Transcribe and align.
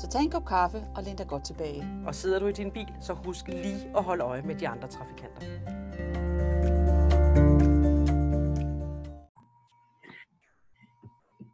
Så 0.00 0.08
tag 0.08 0.22
en 0.22 0.30
kop 0.30 0.46
kaffe 0.46 0.78
og 0.96 1.02
læn 1.02 1.16
dig 1.16 1.26
godt 1.28 1.44
tilbage. 1.44 1.82
Og 2.06 2.14
sidder 2.14 2.38
du 2.38 2.46
i 2.46 2.52
din 2.52 2.70
bil, 2.70 2.88
så 3.00 3.12
husk 3.12 3.48
lige 3.48 3.96
at 3.96 4.02
holde 4.02 4.24
øje 4.24 4.42
med 4.42 4.54
de 4.54 4.68
andre 4.68 4.88
trafikanter. 4.88 5.42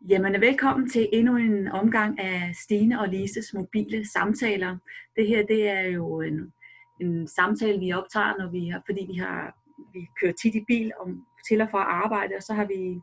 Jamen, 0.08 0.40
velkommen 0.40 0.90
til 0.90 1.08
endnu 1.12 1.36
en 1.36 1.68
omgang 1.68 2.20
af 2.20 2.54
Stine 2.54 3.00
og 3.00 3.08
Lises 3.08 3.54
mobile 3.54 4.10
samtaler. 4.12 4.78
Det 5.16 5.28
her, 5.28 5.46
det 5.46 5.68
er 5.68 5.82
jo 5.82 6.20
en, 6.20 6.52
en 7.00 7.28
samtale, 7.28 7.78
vi 7.78 7.92
optager, 7.92 8.38
når 8.38 8.50
vi 8.50 8.68
har, 8.68 8.82
fordi 8.86 9.06
vi 9.12 9.18
har 9.18 9.54
vi 9.92 10.06
kører 10.20 10.32
tit 10.32 10.54
i 10.54 10.64
bil 10.68 10.92
om, 11.00 11.26
til 11.48 11.60
og 11.60 11.70
fra 11.70 11.78
arbejde, 11.78 12.34
og 12.36 12.42
så 12.42 12.54
har 12.54 12.64
vi 12.64 13.00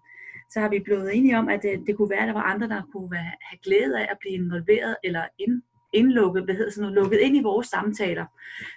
så 0.52 0.60
har 0.60 0.70
vi 0.70 0.80
blevet 0.80 1.16
enige 1.16 1.38
om, 1.38 1.50
at 1.50 1.62
det, 1.64 1.84
det 1.88 1.98
kunne 1.98 2.10
være, 2.10 2.22
at 2.22 2.28
der 2.28 2.34
var 2.34 2.52
andre, 2.54 2.68
der 2.68 2.82
kunne 2.92 3.12
være, 3.12 3.32
have 3.50 3.60
glæde 3.64 4.00
af 4.00 4.08
at 4.12 4.18
blive 4.20 4.34
involveret 4.34 4.96
eller 5.04 5.24
ind, 5.40 5.62
indlukket, 5.94 6.44
hvad 6.44 6.56
hedder 6.56 6.72
sådan 6.72 6.82
noget, 6.82 6.96
lukket 6.96 7.20
ind 7.20 7.38
i 7.38 7.44
vores 7.44 7.68
samtaler. 7.68 8.26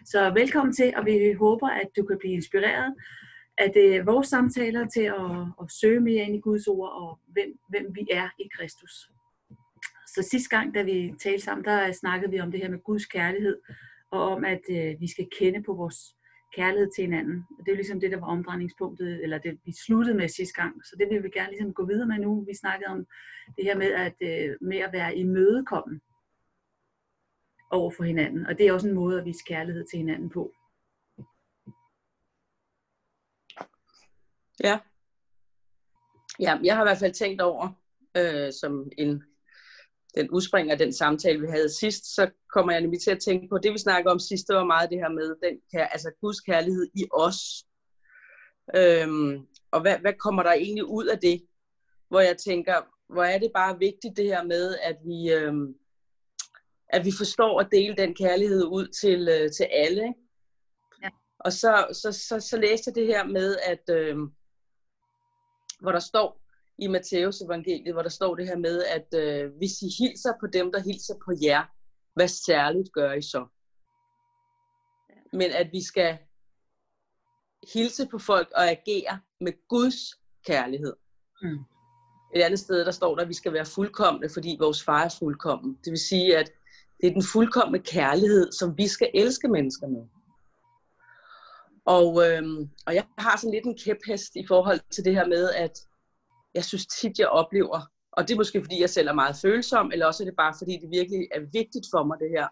Så 0.05 0.31
velkommen 0.35 0.75
til, 0.75 0.93
og 0.97 1.07
vi 1.07 1.33
håber, 1.33 1.69
at 1.69 1.89
du 1.97 2.03
kan 2.03 2.19
blive 2.19 2.35
inspireret 2.35 2.95
af 3.59 3.71
det, 3.75 4.07
vores 4.07 4.29
samtaler 4.29 4.89
til 4.89 5.03
at, 5.03 5.31
at 5.63 5.73
søge 5.81 6.01
mere 6.01 6.25
ind 6.25 6.37
i 6.37 6.41
Guds 6.41 6.67
ord 6.67 6.91
og 6.93 7.19
hvem, 7.27 7.59
hvem 7.69 7.87
vi 7.95 8.07
er 8.11 8.29
i 8.39 8.49
Kristus. 8.57 9.11
Så 10.15 10.29
sidste 10.31 10.57
gang, 10.57 10.75
da 10.75 10.83
vi 10.83 11.15
talte 11.23 11.45
sammen, 11.45 11.65
der 11.65 11.87
øh, 11.89 11.93
snakkede 11.95 12.31
vi 12.31 12.41
om 12.41 12.51
det 12.51 12.61
her 12.61 12.71
med 12.71 12.85
Guds 12.85 13.07
kærlighed, 13.07 13.57
og 14.11 14.21
om, 14.21 14.45
at 14.45 14.61
øh, 14.71 15.01
vi 15.01 15.11
skal 15.11 15.27
kende 15.39 15.63
på 15.63 15.75
vores 15.75 16.17
kærlighed 16.53 16.91
til 16.97 17.05
hinanden. 17.05 17.45
Og 17.59 17.67
det 17.67 17.73
er 17.73 17.77
ligesom 17.77 18.01
det, 18.01 18.11
der 18.11 18.21
var 18.21 18.27
omdrejningspunktet, 18.27 19.23
eller 19.23 19.39
det 19.39 19.59
vi 19.65 19.73
sluttede 19.87 20.17
med 20.17 20.29
sidste 20.29 20.63
gang. 20.63 20.87
Så 20.87 20.97
det 20.99 21.09
vil 21.11 21.23
vi 21.23 21.31
gerne 21.31 21.51
ligesom 21.51 21.75
gå 21.75 21.87
videre 21.87 22.07
med 22.07 22.19
nu. 22.19 22.45
Vi 22.45 22.55
snakkede 22.55 22.91
om 22.91 23.07
det 23.57 23.65
her 23.65 23.77
med 23.77 23.93
at, 23.93 24.17
øh, 24.21 24.57
med 24.61 24.79
at 24.79 24.93
være 24.93 25.17
imødekommen 25.17 26.01
over 27.71 27.91
for 27.91 28.05
hinanden. 28.05 28.47
Og 28.47 28.59
det 28.59 28.67
er 28.67 28.73
også 28.73 28.89
en 28.89 28.95
måde 28.95 29.19
at 29.19 29.25
vise 29.25 29.45
kærlighed 29.47 29.85
til 29.91 29.99
hinanden 29.99 30.31
på. 30.31 30.53
Ja. 34.65 34.79
Ja, 36.41 36.59
jeg 36.65 36.77
har 36.77 36.83
i 36.83 36.89
hvert 36.89 36.99
fald 36.99 37.13
tænkt 37.13 37.41
over, 37.41 37.69
øh, 38.17 38.53
som 38.53 38.91
en 38.99 39.23
den 40.17 40.31
udspringer 40.31 40.73
af 40.73 40.79
den 40.79 40.93
samtale, 40.93 41.41
vi 41.41 41.47
havde 41.47 41.79
sidst, 41.79 42.15
så 42.15 42.31
kommer 42.53 42.73
jeg 42.73 42.81
nemlig 42.81 43.03
til 43.03 43.11
at 43.11 43.21
tænke 43.21 43.49
på, 43.49 43.59
det 43.59 43.73
vi 43.73 43.79
snakker 43.79 44.11
om 44.11 44.19
sidst, 44.19 44.49
det 44.49 44.57
var 44.57 44.65
meget 44.65 44.91
det 44.91 44.99
her 44.99 45.09
med 45.09 45.35
den, 45.43 45.61
altså 45.75 46.11
Guds 46.21 46.41
kærlighed 46.41 46.87
i 46.95 47.05
os. 47.13 47.39
Øhm, 48.77 49.47
og 49.71 49.81
hvad, 49.81 49.99
hvad 49.99 50.13
kommer 50.13 50.43
der 50.43 50.53
egentlig 50.53 50.85
ud 50.85 51.07
af 51.07 51.19
det? 51.19 51.47
Hvor 52.09 52.21
jeg 52.21 52.37
tænker, 52.37 52.75
hvor 53.13 53.25
er 53.25 53.39
det 53.39 53.51
bare 53.55 53.79
vigtigt 53.79 54.17
det 54.17 54.25
her 54.25 54.45
med, 54.45 54.77
at 54.83 54.97
vi, 55.05 55.33
øhm, 55.33 55.75
at 56.89 57.05
vi 57.05 57.13
forstår 57.19 57.61
at 57.61 57.69
dele 57.73 57.97
den 57.97 58.15
kærlighed 58.15 58.65
ud 58.65 58.89
til, 59.01 59.29
øh, 59.29 59.51
til 59.53 59.65
alle. 59.65 60.03
Ikke? 60.03 60.21
Ja. 61.03 61.09
Og 61.39 61.53
så, 61.53 61.87
så, 61.93 62.13
så, 62.13 62.41
så 62.41 62.57
læste 62.57 62.89
jeg 62.89 62.95
det 62.95 63.07
her 63.07 63.25
med, 63.25 63.57
at 63.63 63.97
øhm, 63.97 64.27
hvor 65.81 65.93
der 65.93 65.99
står, 65.99 66.46
i 66.79 66.87
Matteus 66.87 67.41
evangeliet, 67.41 67.95
hvor 67.95 68.03
der 68.03 68.09
står 68.09 68.35
det 68.35 68.47
her 68.47 68.57
med, 68.57 68.85
at 68.85 69.09
øh, 69.15 69.57
hvis 69.57 69.83
I 69.83 69.89
hilser 69.99 70.33
på 70.41 70.47
dem, 70.47 70.73
der 70.73 70.81
hilser 70.81 71.15
på 71.25 71.33
jer, 71.43 71.65
hvad 72.15 72.29
særligt 72.29 72.93
gør 72.93 73.13
I 73.13 73.23
så? 73.23 73.47
Men 75.33 75.51
at 75.51 75.69
vi 75.73 75.85
skal 75.85 76.19
hilse 77.73 78.07
på 78.07 78.19
folk 78.19 78.49
og 78.57 78.71
agere 78.71 79.21
med 79.41 79.53
Guds 79.69 79.99
kærlighed. 80.47 80.95
Mm. 81.43 81.59
Et 82.35 82.43
andet 82.43 82.59
sted, 82.59 82.85
der 82.85 82.91
står 82.91 83.15
der, 83.15 83.23
at 83.23 83.29
vi 83.29 83.35
skal 83.35 83.53
være 83.53 83.67
fuldkommende, 83.67 84.29
fordi 84.35 84.57
vores 84.61 84.85
far 84.85 85.05
er 85.05 85.17
fuldkommen. 85.19 85.79
Det 85.85 85.91
vil 85.91 85.99
sige, 86.09 86.39
at 86.39 86.53
det 87.01 87.07
er 87.07 87.13
den 87.13 87.23
fuldkommende 87.33 87.85
kærlighed, 87.85 88.53
som 88.53 88.79
vi 88.79 88.89
skal 88.89 89.11
elske 89.15 89.49
mennesker 89.49 89.87
med. 89.87 90.03
Og, 91.85 92.09
øhm, 92.27 92.71
og 92.87 92.95
jeg 92.95 93.05
har 93.19 93.37
sådan 93.37 93.55
lidt 93.55 93.65
en 93.65 93.79
kæphest 93.79 94.37
i 94.37 94.47
forhold 94.47 94.81
til 94.91 95.05
det 95.05 95.15
her 95.15 95.27
med, 95.27 95.51
at 95.51 95.79
jeg 96.57 96.65
synes 96.65 96.87
tit, 96.87 97.19
jeg 97.19 97.29
oplever, 97.29 97.79
og 98.13 98.21
det 98.23 98.33
er 98.35 98.43
måske 98.43 98.61
fordi, 98.61 98.81
jeg 98.81 98.91
selv 98.91 99.09
er 99.09 99.13
meget 99.23 99.37
følsom, 99.43 99.91
eller 99.93 100.07
også 100.07 100.23
er 100.23 100.29
det 100.29 100.37
bare 100.37 100.55
fordi, 100.61 100.73
det 100.83 100.91
virkelig 100.91 101.29
er 101.37 101.41
vigtigt 101.41 101.87
for 101.93 102.05
mig 102.05 102.17
det 102.21 102.31
her, 102.37 102.49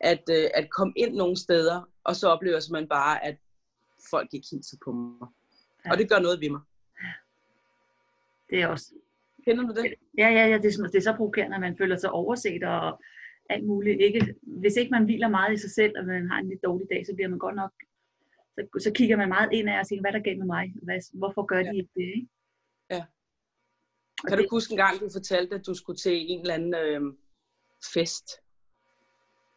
at, 0.00 0.24
øh, 0.36 0.50
at 0.54 0.70
komme 0.70 0.92
ind 0.96 1.14
nogle 1.14 1.36
steder, 1.36 1.88
og 2.04 2.16
så 2.16 2.28
oplever 2.28 2.56
jeg 2.56 2.62
simpelthen 2.62 2.88
bare, 2.88 3.24
at 3.24 3.36
folk 4.10 4.28
ikke 4.34 4.46
hilser 4.50 4.76
på 4.84 4.92
mig. 4.92 5.28
Ja. 5.84 5.90
Og 5.90 5.98
det 5.98 6.08
gør 6.10 6.18
noget 6.18 6.40
ved 6.40 6.50
mig. 6.50 6.60
Det 8.50 8.62
er 8.62 8.66
også... 8.66 8.86
Kender 9.44 9.66
du 9.66 9.74
det? 9.80 9.94
Ja, 10.18 10.28
ja, 10.28 10.44
ja. 10.46 10.58
Det, 10.58 10.78
er, 10.78 10.86
det 10.92 10.94
er 10.94 11.00
så 11.00 11.14
provokerende, 11.16 11.54
at 11.54 11.60
man 11.60 11.78
føler 11.78 11.96
sig 11.96 12.10
overset 12.10 12.62
og 12.64 13.00
alt 13.50 13.64
muligt. 13.66 14.00
Ikke, 14.00 14.34
hvis 14.42 14.76
ikke 14.76 14.90
man 14.90 15.04
hviler 15.04 15.28
meget 15.28 15.52
i 15.54 15.60
sig 15.60 15.70
selv, 15.70 15.92
og 15.98 16.04
man 16.04 16.30
har 16.30 16.38
en 16.38 16.48
lidt 16.48 16.64
dårlig 16.64 16.86
dag, 16.90 17.06
så 17.06 17.14
bliver 17.14 17.28
man 17.28 17.38
godt 17.38 17.56
nok... 17.56 17.72
Så, 18.54 18.62
så 18.84 18.92
kigger 18.94 19.16
man 19.16 19.28
meget 19.28 19.52
ind 19.52 19.68
af 19.68 19.80
og 19.80 19.86
siger, 19.86 20.00
hvad 20.00 20.10
er 20.10 20.16
der 20.16 20.24
galt 20.24 20.38
med 20.38 20.46
mig? 20.46 20.74
Hvad, 20.82 20.98
hvorfor 21.14 21.42
gør 21.46 21.62
de 21.62 21.64
ja. 21.64 21.72
ikke 21.72 21.90
det? 21.94 22.10
Ikke? 22.16 22.28
Ja. 22.90 23.04
Kan 24.28 24.38
du 24.38 24.46
huske 24.50 24.72
en 24.72 24.76
gang, 24.76 25.00
du 25.00 25.08
fortalte, 25.12 25.54
at 25.54 25.66
du 25.66 25.74
skulle 25.74 25.96
til 25.96 26.32
en 26.32 26.40
eller 26.40 26.54
anden 26.54 26.74
øh, 26.74 27.00
fest, 27.94 28.26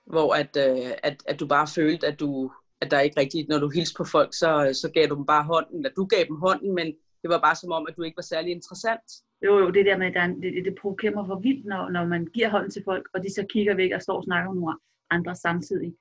hvor 0.06 0.34
at, 0.34 0.58
øh, 0.58 0.92
at, 1.04 1.24
at 1.28 1.40
du 1.40 1.48
bare 1.48 1.68
følte, 1.68 2.08
at 2.08 2.20
du 2.20 2.52
at 2.82 2.92
der 2.92 3.00
ikke 3.00 3.20
rigtigt, 3.20 3.50
når 3.50 3.60
du 3.60 3.70
hilste 3.70 3.98
på 3.98 4.04
folk, 4.04 4.34
så, 4.34 4.50
så 4.82 4.92
gav 4.92 5.08
du 5.10 5.16
dem 5.16 5.26
bare 5.26 5.44
hånden, 5.44 5.76
eller 5.78 5.90
du 5.90 6.06
gav 6.06 6.24
dem 6.28 6.36
hånden, 6.36 6.76
men 6.76 6.88
det 7.22 7.30
var 7.30 7.40
bare 7.40 7.56
som 7.56 7.72
om, 7.72 7.86
at 7.90 7.98
du 7.98 8.02
ikke 8.04 8.18
var 8.18 8.30
særlig 8.34 8.52
interessant. 8.52 9.08
Jo, 9.46 9.60
jo, 9.60 9.70
det 9.70 9.86
der 9.86 9.98
med, 9.98 10.16
at 10.16 10.36
det, 10.42 10.66
det 10.66 10.76
provokerer 10.82 11.14
mig 11.14 11.26
for 11.28 11.40
vildt, 11.40 11.66
når, 11.66 11.90
når 11.90 12.06
man 12.06 12.26
giver 12.26 12.50
hånden 12.50 12.72
til 12.72 12.84
folk, 12.86 13.10
og 13.14 13.24
de 13.24 13.34
så 13.34 13.46
kigger 13.50 13.76
væk 13.76 13.92
og 13.96 14.02
står 14.02 14.18
og 14.18 14.24
snakker 14.24 14.52
med 14.52 14.62
nogle 14.62 14.78
andre 15.10 15.36
samtidig. 15.36 15.96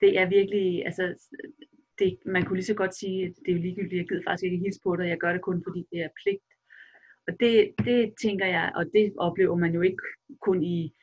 Det 0.00 0.18
er 0.18 0.26
virkelig, 0.28 0.86
altså, 0.86 1.04
det, 1.98 2.18
man 2.26 2.44
kunne 2.44 2.56
lige 2.56 2.72
så 2.72 2.74
godt 2.74 2.94
sige, 2.96 3.26
at 3.26 3.32
det 3.46 3.54
er 3.54 3.58
ligegyldigt, 3.58 3.98
jeg 4.00 4.08
gider 4.08 4.22
faktisk 4.28 4.44
ikke 4.44 4.64
hilse 4.64 4.80
på 4.84 4.96
dig, 4.96 5.08
jeg 5.08 5.18
gør 5.18 5.32
det 5.32 5.42
kun, 5.42 5.62
fordi 5.66 5.86
det 5.92 6.00
er 6.00 6.08
pligt. 6.22 6.48
Og 7.28 7.32
det, 7.40 7.74
det 7.78 8.14
tænker 8.22 8.46
jeg, 8.46 8.72
og 8.76 8.84
det 8.94 9.14
oplever 9.18 9.56
man 9.56 9.74
jo 9.74 9.80
ikke 9.80 10.02
kun 10.40 10.62
i 10.62 10.94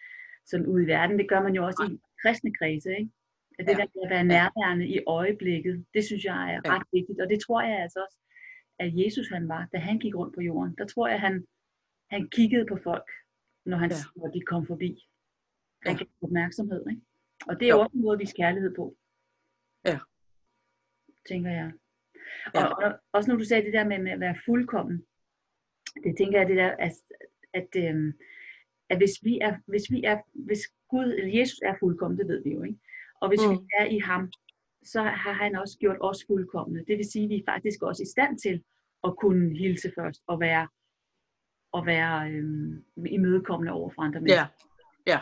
sådan 0.45 0.65
ude 0.65 0.83
i 0.83 0.87
verden, 0.87 1.19
det 1.19 1.29
gør 1.29 1.41
man 1.43 1.55
jo 1.55 1.65
også 1.65 1.89
i 1.91 1.99
kristne 2.21 2.53
kredse, 2.59 2.89
ikke? 2.97 3.11
At 3.59 3.65
det 3.67 3.71
ja. 3.71 3.77
der 3.77 3.87
med 3.95 4.03
at 4.03 4.09
være 4.09 4.23
nærværende 4.23 4.87
i 4.87 4.99
øjeblikket, 5.07 5.85
det 5.93 6.03
synes 6.05 6.23
jeg 6.23 6.53
er 6.53 6.61
ret 6.73 6.87
vigtigt, 6.93 7.21
og 7.21 7.29
det 7.29 7.39
tror 7.39 7.61
jeg 7.61 7.79
altså 7.79 7.99
også, 8.05 8.17
at 8.79 8.89
Jesus 9.05 9.27
han 9.29 9.47
var, 9.47 9.67
da 9.73 9.77
han 9.77 9.99
gik 9.99 10.15
rundt 10.15 10.35
på 10.35 10.41
jorden. 10.41 10.75
Der 10.77 10.85
tror 10.85 11.07
jeg, 11.07 11.19
han, 11.19 11.45
han 12.09 12.29
kiggede 12.29 12.65
på 12.65 12.77
folk, 12.83 13.07
når, 13.65 13.77
han, 13.77 13.89
ja. 13.89 13.95
når 14.15 14.27
de 14.27 14.41
kom 14.41 14.67
forbi. 14.67 14.89
Han 15.85 15.97
ja. 15.97 16.05
opmærksomhed, 16.21 16.85
ikke? 16.89 17.01
Og 17.47 17.59
det 17.59 17.65
er 17.65 17.73
jo. 17.75 17.79
også 17.79 17.95
en 17.95 18.01
måde 18.01 18.13
at 18.13 18.19
vise 18.19 18.35
kærlighed 18.35 18.75
på. 18.75 18.95
Ja. 19.85 19.99
Tænker 21.29 21.51
jeg. 21.51 21.71
Ja. 22.55 22.65
Og, 22.65 22.83
og 22.83 22.99
også 23.11 23.31
når 23.31 23.37
du 23.37 23.45
sagde 23.45 23.65
det 23.65 23.73
der 23.73 23.87
med, 23.87 23.99
med 23.99 24.11
at 24.11 24.19
være 24.19 24.41
fuldkommen, 24.45 25.05
det 26.03 26.17
tænker 26.17 26.39
jeg 26.39 26.49
det 26.49 26.57
der, 26.57 26.71
at, 26.71 26.91
at, 27.53 27.69
øh, 27.75 28.13
at 28.89 28.97
hvis 28.97 29.15
vi 29.23 29.39
er, 29.41 29.53
hvis 29.67 29.83
vi 29.89 30.03
er, 30.03 30.17
hvis 30.33 30.63
Gud, 30.89 31.07
eller 31.17 31.39
Jesus 31.39 31.59
er 31.59 31.75
fuldkommen, 31.79 32.19
det 32.19 32.27
ved 32.27 32.43
vi 32.43 32.51
jo, 32.53 32.63
ikke? 32.63 32.79
Og 33.21 33.27
hvis 33.29 33.41
mm. 33.45 33.51
vi 33.51 33.57
er 33.79 33.85
i 33.85 33.99
ham, 33.99 34.31
så 34.83 35.01
har 35.01 35.33
han 35.33 35.55
også 35.55 35.77
gjort 35.79 35.97
os 36.01 36.25
fuldkommende. 36.27 36.85
Det 36.87 36.97
vil 36.97 37.11
sige, 37.11 37.23
at 37.23 37.29
vi 37.29 37.35
er 37.35 37.51
faktisk 37.51 37.83
også 37.83 38.03
i 38.03 38.13
stand 38.15 38.39
til 38.39 38.63
at 39.03 39.17
kunne 39.17 39.57
hilse 39.57 39.91
først 39.97 40.21
og 40.27 40.39
være, 40.39 40.67
og 41.71 41.85
være 41.85 42.31
øh, 42.31 42.43
imødekommende 43.05 43.71
over 43.71 43.89
for 43.95 44.01
andre 44.01 44.19
mennesker. 44.21 44.47
Ja, 45.07 45.13
ja, 45.13 45.19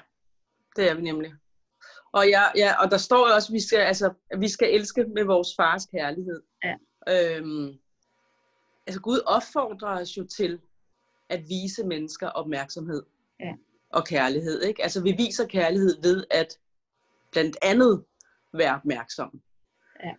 det 0.76 0.90
er 0.90 0.96
vi 0.96 1.02
nemlig. 1.02 1.34
Og, 2.14 2.24
ja, 2.36 2.44
ja, 2.56 2.84
og 2.84 2.92
der 2.92 2.98
står 2.98 3.24
også, 3.36 3.50
at 3.52 3.54
vi 3.54 3.60
skal, 3.68 3.80
altså, 3.80 4.14
at 4.32 4.40
vi 4.40 4.48
skal 4.48 4.74
elske 4.74 5.06
med 5.16 5.24
vores 5.24 5.48
fars 5.60 5.86
kærlighed. 5.86 6.42
Ja. 6.64 6.76
Øhm, 7.14 7.68
altså 8.88 9.02
Gud 9.02 9.20
opfordrer 9.26 10.02
os 10.02 10.18
jo 10.18 10.28
til 10.38 10.60
at 11.30 11.50
vise 11.50 11.84
mennesker 11.84 12.28
opmærksomhed 12.28 13.04
ja. 13.40 13.54
og 13.90 14.06
kærlighed. 14.06 14.62
Ikke? 14.62 14.84
Altså 14.84 15.04
vi 15.04 15.12
viser 15.12 15.48
kærlighed 15.48 16.02
ved 16.02 16.24
at 16.32 16.58
blandt 17.32 17.58
andet 17.62 18.06
være 18.54 18.76
opmærksom. 18.76 19.42
Ja. 20.04 20.14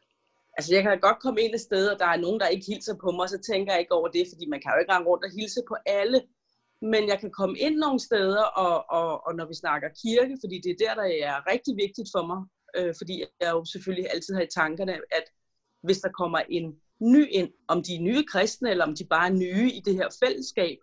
Altså 0.56 0.75
jeg 0.75 0.82
kan 0.82 1.00
godt 1.00 1.20
komme 1.20 1.41
ind 1.41 1.55
et 1.55 1.61
sted, 1.61 1.88
og 1.88 1.99
der 1.99 2.06
er 2.06 2.17
nogen, 2.17 2.41
der 2.41 2.47
ikke 2.47 2.67
hilser 2.67 2.97
på 3.05 3.11
mig, 3.11 3.29
så 3.29 3.38
tænker 3.38 3.73
jeg 3.73 3.81
ikke 3.81 3.94
over 3.94 4.09
det, 4.09 4.26
fordi 4.32 4.47
man 4.47 4.61
kan 4.61 4.73
jo 4.73 4.81
ikke 4.81 4.93
rende 4.93 5.08
rundt 5.08 5.25
og 5.25 5.31
hilse 5.31 5.61
på 5.69 5.76
alle. 5.87 6.23
Men 6.93 7.08
jeg 7.08 7.19
kan 7.20 7.31
komme 7.31 7.58
ind 7.58 7.76
nogle 7.76 8.00
steder, 8.00 8.43
og, 8.43 8.91
og, 8.99 9.26
og 9.26 9.35
når 9.35 9.47
vi 9.47 9.55
snakker 9.55 9.88
kirke, 10.03 10.35
fordi 10.43 10.56
det 10.65 10.70
er 10.70 10.81
der, 10.85 10.94
der 11.00 11.08
er 11.31 11.50
rigtig 11.53 11.75
vigtigt 11.85 12.08
for 12.15 12.23
mig, 12.31 12.41
øh, 12.76 12.94
fordi 12.99 13.15
jeg 13.41 13.50
jo 13.56 13.65
selvfølgelig 13.65 14.11
altid 14.15 14.35
har 14.35 14.43
i 14.43 14.55
tankerne, 14.61 14.94
at 15.19 15.26
hvis 15.82 16.00
der 16.00 16.11
kommer 16.20 16.38
en 16.38 16.67
ny 17.02 17.28
ind, 17.31 17.52
om 17.69 17.82
de 17.82 17.96
er 17.96 18.00
nye 18.00 18.25
kristne, 18.25 18.70
eller 18.70 18.84
om 18.84 18.94
de 18.94 19.04
bare 19.04 19.28
er 19.28 19.32
nye 19.32 19.70
i 19.72 19.81
det 19.84 19.94
her 19.94 20.08
fællesskab, 20.25 20.78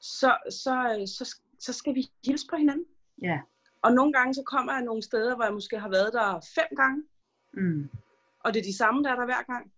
så, 0.00 0.36
så, 0.50 1.04
så, 1.18 1.36
så 1.58 1.72
skal 1.72 1.94
vi 1.94 2.06
hilse 2.26 2.46
på 2.50 2.56
hinanden. 2.56 2.84
Ja. 3.22 3.40
Og 3.82 3.92
nogle 3.92 4.12
gange 4.12 4.34
så 4.34 4.42
kommer 4.46 4.72
jeg 4.72 4.82
nogle 4.84 5.02
steder, 5.02 5.36
hvor 5.36 5.44
jeg 5.44 5.54
måske 5.54 5.78
har 5.78 5.88
været 5.88 6.12
der 6.12 6.40
fem 6.54 6.76
gange, 6.76 7.04
Mm. 7.52 7.90
og 8.44 8.54
det 8.54 8.60
er 8.60 8.64
de 8.64 8.76
samme, 8.76 9.02
der 9.02 9.10
er 9.10 9.16
der 9.16 9.24
hver 9.24 9.42
gang. 9.42 9.72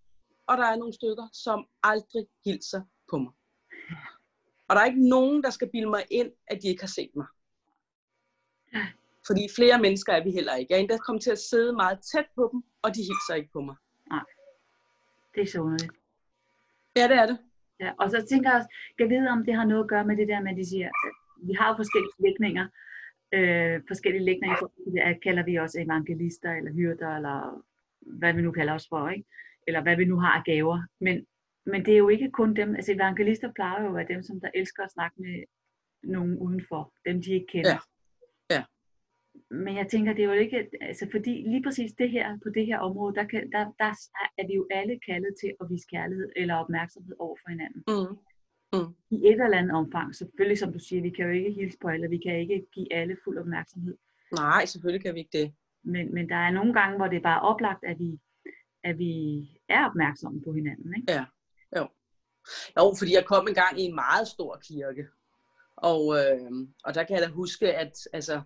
Og 0.46 0.56
der 0.58 0.64
er 0.66 0.76
nogle 0.76 0.94
stykker, 0.94 1.28
som 1.32 1.66
aldrig 1.82 2.26
hilser 2.44 2.82
på 3.10 3.18
mig. 3.18 3.32
Og 4.68 4.76
der 4.76 4.82
er 4.82 4.86
ikke 4.86 5.08
nogen, 5.08 5.42
der 5.42 5.50
skal 5.50 5.70
bilde 5.70 5.90
mig 5.90 6.04
ind, 6.10 6.32
at 6.46 6.62
de 6.62 6.68
ikke 6.68 6.82
har 6.82 6.88
set 6.88 7.10
mig. 7.16 7.26
Fordi 9.26 9.48
flere 9.56 9.78
mennesker 9.80 10.12
er 10.12 10.24
vi 10.24 10.30
heller 10.30 10.54
ikke. 10.54 10.72
Jeg 10.72 10.76
er 10.76 10.80
endda 10.80 10.98
kommet 10.98 11.22
til 11.22 11.30
at 11.30 11.38
sidde 11.38 11.72
meget 11.72 11.98
tæt 12.12 12.26
på 12.34 12.48
dem, 12.52 12.62
og 12.82 12.94
de 12.94 13.00
hilser 13.00 13.34
ikke 13.34 13.50
på 13.52 13.60
mig. 13.60 13.76
Det 15.34 15.42
er 15.42 15.46
så 15.46 15.60
underligt. 15.60 15.92
Ja, 16.96 17.08
det 17.08 17.16
er 17.16 17.26
det. 17.26 17.38
Ja, 17.80 17.92
og 17.98 18.10
så 18.10 18.26
tænker 18.30 18.50
jeg 18.50 18.56
også, 18.56 18.68
kan 18.98 19.10
jeg 19.10 19.18
vide, 19.18 19.30
om 19.30 19.44
det 19.44 19.54
har 19.54 19.64
noget 19.64 19.84
at 19.84 19.88
gøre 19.88 20.04
med 20.04 20.16
det 20.16 20.28
der 20.28 20.40
med, 20.40 20.50
at 20.50 20.56
de 20.56 20.68
siger, 20.68 20.86
at 20.86 21.12
vi 21.48 21.52
har 21.52 21.68
jo 21.68 21.76
forskellige 21.76 22.22
lægninger, 22.26 22.66
øh, 23.32 23.80
forskellige 23.88 24.24
lægninger, 24.24 24.56
det, 24.94 25.22
kalder 25.22 25.44
vi 25.44 25.56
også 25.56 25.80
evangelister, 25.80 26.52
eller 26.52 26.72
hyrder, 26.72 27.16
eller 27.16 27.64
hvad 28.00 28.32
vi 28.32 28.42
nu 28.42 28.52
kalder 28.52 28.74
os 28.74 28.88
for, 28.88 29.08
ikke? 29.08 29.24
eller 29.66 29.82
hvad 29.82 29.96
vi 29.96 30.04
nu 30.04 30.16
har 30.16 30.32
af 30.38 30.44
gaver. 30.44 30.82
Men, 31.00 31.26
men 31.66 31.84
det 31.86 31.94
er 31.94 31.98
jo 31.98 32.08
ikke 32.08 32.30
kun 32.30 32.54
dem, 32.56 32.74
altså 32.74 32.92
evangelister 32.92 33.52
plejer 33.52 33.82
jo 33.82 33.88
at 33.88 33.94
være 33.94 34.14
dem, 34.14 34.22
som 34.22 34.40
der 34.40 34.50
elsker 34.54 34.82
at 34.82 34.92
snakke 34.92 35.22
med 35.22 35.44
nogen 36.02 36.38
udenfor, 36.38 36.92
dem 37.06 37.22
de 37.22 37.32
ikke 37.32 37.46
kender. 37.46 37.70
Ja. 37.70 37.78
Men 39.50 39.76
jeg 39.76 39.88
tænker, 39.88 40.12
det 40.12 40.22
er 40.22 40.26
jo 40.26 40.32
ikke, 40.32 40.70
altså 40.80 41.06
fordi 41.10 41.30
lige 41.30 41.62
præcis 41.62 41.92
det 41.92 42.10
her, 42.10 42.38
på 42.42 42.48
det 42.54 42.66
her 42.66 42.78
område, 42.78 43.14
der, 43.14 43.24
kan, 43.24 43.52
der, 43.52 43.64
der 43.78 43.92
er 44.38 44.46
vi 44.46 44.54
jo 44.54 44.66
alle 44.70 45.00
kaldet 45.06 45.34
til 45.40 45.52
at 45.60 45.70
vise 45.70 45.86
kærlighed 45.90 46.28
eller 46.36 46.54
opmærksomhed 46.54 47.14
over 47.18 47.36
for 47.42 47.50
hinanden 47.50 47.82
Mm. 48.72 48.94
i 49.10 49.16
et 49.26 49.32
eller 49.32 49.58
andet 49.58 49.76
omfang. 49.76 50.14
Selvfølgelig, 50.14 50.58
som 50.58 50.72
du 50.72 50.78
siger, 50.78 51.02
vi 51.02 51.10
kan 51.10 51.24
jo 51.24 51.30
ikke 51.32 51.52
hilse 51.52 51.78
på 51.82 51.88
alle, 51.88 52.08
vi 52.08 52.18
kan 52.18 52.38
ikke 52.38 52.66
give 52.72 52.92
alle 52.92 53.16
fuld 53.24 53.38
opmærksomhed. 53.38 53.96
Nej, 54.32 54.64
selvfølgelig 54.66 55.04
kan 55.04 55.14
vi 55.14 55.18
ikke 55.18 55.38
det. 55.38 55.52
Men, 55.82 56.14
men 56.14 56.28
der 56.28 56.36
er 56.36 56.50
nogle 56.50 56.74
gange, 56.74 56.96
hvor 56.96 57.06
det 57.06 57.16
er 57.16 57.22
bare 57.22 57.40
oplagt, 57.40 57.84
at 57.84 57.98
vi, 57.98 58.20
at 58.84 58.98
vi 58.98 59.44
er 59.68 59.86
opmærksomme 59.86 60.42
på 60.42 60.52
hinanden. 60.52 60.94
Ikke? 60.96 61.12
Jo, 62.78 62.94
fordi 62.98 63.14
jeg 63.14 63.24
kom 63.26 63.48
engang 63.48 63.80
i 63.80 63.82
en 63.82 63.94
meget 63.94 64.26
stor 64.28 64.60
kirke. 64.68 65.06
Og, 65.76 66.02
øh, 66.18 66.50
og 66.84 66.94
der 66.94 67.04
kan 67.04 67.16
jeg 67.16 67.22
da 67.22 67.28
huske, 67.32 67.72
at 67.74 67.92
altså, 68.12 68.40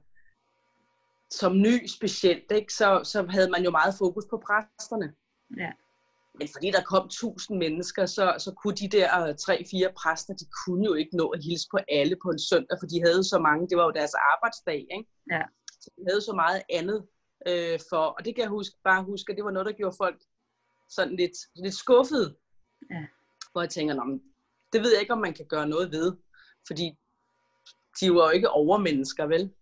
som 1.30 1.60
ny 1.60 1.86
specielt, 1.86 2.52
ikke, 2.52 2.72
så, 2.72 3.00
så 3.04 3.26
havde 3.30 3.50
man 3.50 3.64
jo 3.64 3.70
meget 3.70 3.94
fokus 3.98 4.24
på 4.30 4.42
præsterne. 4.46 5.14
Ja. 5.56 5.72
Men 6.38 6.48
fordi 6.48 6.70
der 6.70 6.82
kom 6.82 7.08
tusind 7.08 7.58
mennesker, 7.58 8.06
så, 8.06 8.34
så 8.38 8.52
kunne 8.52 8.76
de 8.76 8.88
der 8.88 9.32
tre-fire 9.32 9.92
præster, 9.96 10.34
de 10.34 10.46
kunne 10.64 10.84
jo 10.84 10.94
ikke 10.94 11.16
nå 11.16 11.28
at 11.28 11.44
hilse 11.44 11.66
på 11.70 11.78
alle 11.88 12.16
på 12.22 12.28
en 12.30 12.38
søndag, 12.38 12.76
for 12.80 12.86
de 12.86 13.02
havde 13.06 13.24
så 13.24 13.38
mange, 13.38 13.68
det 13.68 13.76
var 13.78 13.84
jo 13.84 13.90
deres 13.90 14.14
arbejdsdag, 14.32 14.86
ikke? 14.96 15.10
Ja. 15.32 15.42
Så 15.82 15.90
de 15.96 16.02
havde 16.08 16.20
så 16.20 16.32
meget 16.32 16.62
andet 16.70 17.06
øh, 17.48 17.78
for, 17.90 18.04
og 18.16 18.24
det 18.24 18.34
kan 18.34 18.42
jeg 18.42 18.50
huske, 18.50 18.76
bare 18.84 19.04
huske, 19.04 19.30
at 19.30 19.36
det 19.36 19.44
var 19.44 19.50
noget, 19.50 19.66
der 19.66 19.72
gjorde 19.72 19.96
folk 19.96 20.20
sådan 20.88 21.16
lidt, 21.16 21.36
lidt 21.56 21.74
skuffede. 21.74 22.36
Ja. 22.90 23.04
Hvor 23.52 23.62
jeg 23.62 23.70
tænker, 23.70 23.94
Nå, 23.94 24.04
men 24.04 24.22
det 24.72 24.80
ved 24.82 24.92
jeg 24.92 25.00
ikke, 25.00 25.12
om 25.12 25.20
man 25.20 25.34
kan 25.34 25.46
gøre 25.46 25.68
noget 25.68 25.92
ved, 25.92 26.16
fordi 26.66 26.86
de 28.00 28.14
var 28.14 28.24
jo 28.24 28.30
ikke 28.30 28.50
overmennesker, 28.50 29.26
vel? 29.26 29.52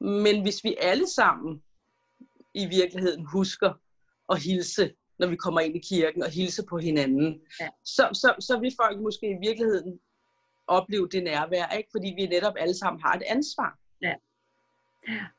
Men 0.00 0.42
hvis 0.42 0.64
vi 0.64 0.76
alle 0.80 1.06
sammen 1.06 1.62
i 2.54 2.66
virkeligheden 2.66 3.24
husker 3.24 3.72
at 4.32 4.42
hilse, 4.42 4.94
når 5.18 5.26
vi 5.26 5.36
kommer 5.36 5.60
ind 5.60 5.76
i 5.76 5.80
kirken, 5.88 6.22
og 6.22 6.30
hilse 6.30 6.62
på 6.68 6.78
hinanden, 6.78 7.40
Ja. 7.60 7.68
så, 7.84 8.08
så, 8.12 8.34
så 8.40 8.60
vil 8.60 8.72
folk 8.82 9.00
måske 9.00 9.26
i 9.30 9.38
virkeligheden 9.48 10.00
opleve 10.66 11.08
det 11.08 11.22
nærvær, 11.24 11.76
ikke? 11.76 11.88
fordi 11.92 12.14
vi 12.16 12.26
netop 12.26 12.54
alle 12.58 12.74
sammen 12.74 13.00
har 13.02 13.12
et 13.12 13.22
ansvar. 13.26 13.78
Ja. 14.02 14.14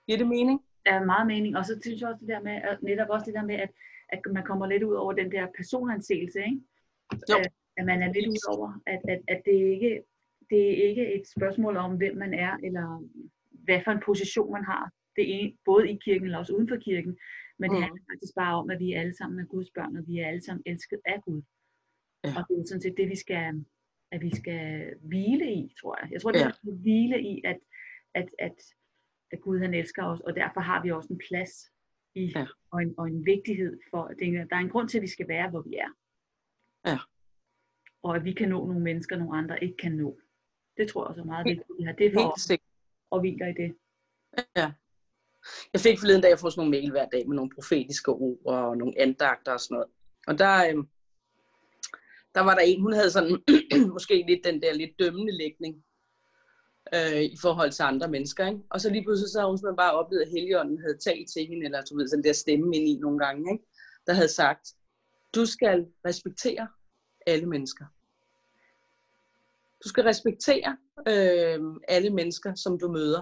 Giver 0.05 0.17
det 0.17 0.27
mening? 0.27 0.61
Der 0.85 0.91
er 0.91 1.05
meget 1.05 1.27
mening. 1.27 1.57
Og 1.57 1.65
så 1.65 1.79
synes 1.81 2.01
jeg 2.01 2.09
også 2.09 2.19
det 2.19 2.27
der 2.27 2.41
med, 2.41 2.55
netop 2.81 3.09
også 3.09 3.25
det 3.25 3.33
der 3.33 3.45
med, 3.45 3.55
at, 3.55 3.69
at 4.09 4.19
man 4.33 4.43
kommer 4.43 4.65
lidt 4.67 4.83
ud 4.83 4.93
over 4.95 5.13
den 5.13 5.31
der 5.31 5.47
personanseelse, 5.57 6.39
ikke? 6.39 6.61
Jo. 7.29 7.37
At, 7.37 7.51
at 7.77 7.85
man 7.85 8.01
er 8.03 8.13
lidt 8.13 8.27
ud 8.27 8.55
over, 8.57 8.81
at, 8.85 9.01
at, 9.13 9.21
at 9.27 9.41
det 9.45 9.51
ikke 9.73 10.03
det 10.49 10.61
er 10.71 10.89
ikke 10.89 11.13
et 11.13 11.27
spørgsmål 11.27 11.77
om, 11.77 11.97
hvem 11.97 12.15
man 12.17 12.33
er, 12.33 12.57
eller 12.63 13.03
hvad 13.65 13.79
for 13.83 13.91
en 13.91 14.01
position 14.05 14.53
man 14.53 14.65
har. 14.65 14.91
Det 15.15 15.25
er 15.35 15.51
både 15.65 15.91
i 15.91 15.97
kirken 16.05 16.25
eller 16.25 16.37
også 16.37 16.53
uden 16.55 16.69
for 16.69 16.77
kirken. 16.87 17.13
Men 17.59 17.69
det 17.69 17.77
Mm. 17.77 17.83
handler 17.83 18.03
faktisk 18.11 18.33
bare 18.35 18.55
om, 18.61 18.69
at 18.69 18.79
vi 18.79 18.93
alle 18.93 19.15
sammen 19.17 19.39
er 19.39 19.45
Guds 19.45 19.69
børn, 19.75 19.97
og 19.97 20.03
vi 20.07 20.17
er 20.19 20.27
alle 20.27 20.41
sammen 20.41 20.63
elsket 20.65 20.99
af 21.05 21.21
Gud. 21.25 21.41
Ja. 22.23 22.29
Og 22.37 22.41
det 22.47 22.53
er 22.59 22.63
sådan 22.67 22.81
set 22.81 22.97
det, 22.97 23.09
vi 23.09 23.15
skal, 23.15 23.65
at 24.11 24.21
vi 24.21 24.31
skal 24.35 24.93
hvile 25.09 25.53
i, 25.53 25.73
tror 25.81 25.97
jeg. 26.01 26.11
Jeg 26.11 26.21
tror, 26.21 26.31
det 26.31 26.41
er, 26.41 26.43
Ja. 26.45 26.49
at 26.49 26.53
vi 26.53 26.57
skal 26.69 26.77
hvile 26.81 27.17
i, 27.31 27.41
at, 27.45 27.59
at, 28.13 28.29
at, 28.39 28.57
at 29.31 29.41
Gud 29.41 29.59
han 29.59 29.73
elsker 29.73 30.03
os, 30.05 30.19
og 30.19 30.35
derfor 30.35 30.61
har 30.61 30.83
vi 30.83 30.91
også 30.91 31.09
en 31.13 31.21
plads 31.29 31.51
i, 32.15 32.31
Ja. 32.35 32.45
og, 32.71 32.81
en, 32.81 32.93
og 32.97 33.07
en 33.07 33.25
vigtighed 33.25 33.79
for, 33.91 34.03
at 34.03 34.15
der 34.49 34.55
er 34.55 34.59
en 34.59 34.69
grund 34.69 34.89
til, 34.89 34.97
at 34.97 35.01
vi 35.01 35.07
skal 35.07 35.27
være, 35.27 35.49
hvor 35.49 35.61
vi 35.61 35.73
er. 35.75 35.91
Ja. 36.91 36.97
Og 38.03 38.15
at 38.15 38.23
vi 38.23 38.33
kan 38.33 38.49
nå 38.49 38.65
nogle 38.67 38.81
mennesker, 38.83 39.17
nogle 39.17 39.37
andre 39.37 39.63
ikke 39.63 39.77
kan 39.77 39.91
nå. 39.91 40.19
Det 40.77 40.87
tror 40.87 41.03
jeg 41.03 41.07
også 41.09 41.21
er 41.21 41.25
meget 41.25 41.45
vigtigt, 41.45 41.69
at 41.69 41.75
vi 41.79 41.83
har 41.83 41.93
det 41.93 42.13
for 42.13 42.21
Helt 42.21 42.39
sikkert 42.39 42.67
og 43.11 43.19
hviler 43.19 43.47
i 43.47 43.53
det. 43.61 43.75
Ja. 44.55 44.71
Jeg 45.73 45.81
fik 45.81 45.99
forleden 45.99 46.21
dag, 46.21 46.29
jeg 46.29 46.39
får 46.39 46.49
sådan 46.49 46.59
nogle 46.59 46.71
mail 46.71 46.91
hver 46.91 47.05
dag 47.05 47.27
med 47.27 47.35
nogle 47.35 47.51
profetiske 47.55 48.11
ord 48.11 48.37
og 48.45 48.77
nogle 48.77 48.93
andagter 48.97 49.51
og 49.51 49.59
sådan 49.59 49.75
noget. 49.75 49.89
Og 50.27 50.39
der, 50.39 50.55
øh, 50.67 50.83
der 52.35 52.41
var 52.41 52.55
der 52.55 52.61
en, 52.61 52.81
hun 52.81 52.93
havde 52.93 53.11
sådan 53.11 53.43
måske 53.95 54.25
lidt 54.27 54.43
den 54.43 54.61
der 54.61 54.73
lidt 54.73 54.99
dømmende 54.99 55.37
lægning 55.37 55.83
øh, 56.95 57.23
i 57.35 57.37
forhold 57.41 57.71
til 57.71 57.83
andre 57.83 58.07
mennesker. 58.07 58.47
Ikke? 58.47 58.61
Og 58.69 58.81
så 58.81 58.89
lige 58.89 59.03
pludselig 59.03 59.29
så 59.29 59.39
havde 59.39 59.49
hun 59.49 59.57
simpelthen 59.57 59.83
bare 59.85 59.97
oplevet, 59.99 60.21
at 60.21 60.31
Helligånden 60.31 60.79
havde 60.81 60.97
talt 60.97 61.27
til 61.33 61.47
hende, 61.47 61.65
eller 61.65 61.81
du 61.81 61.97
ved, 61.97 62.07
sådan 62.07 62.23
der 62.23 62.33
stemme 62.33 62.75
ind 62.77 62.87
i 62.87 62.95
nogle 63.01 63.19
gange, 63.25 63.51
ikke? 63.53 63.65
der 64.07 64.13
havde 64.13 64.33
sagt, 64.41 64.65
du 65.35 65.45
skal 65.45 65.87
respektere 66.05 66.67
alle 67.27 67.45
mennesker. 67.45 67.85
Du 69.83 69.89
skal 69.89 70.03
respektere 70.03 70.77
øh, 71.07 71.59
alle 71.87 72.09
mennesker, 72.09 72.55
som 72.55 72.79
du 72.79 72.91
møder. 72.91 73.21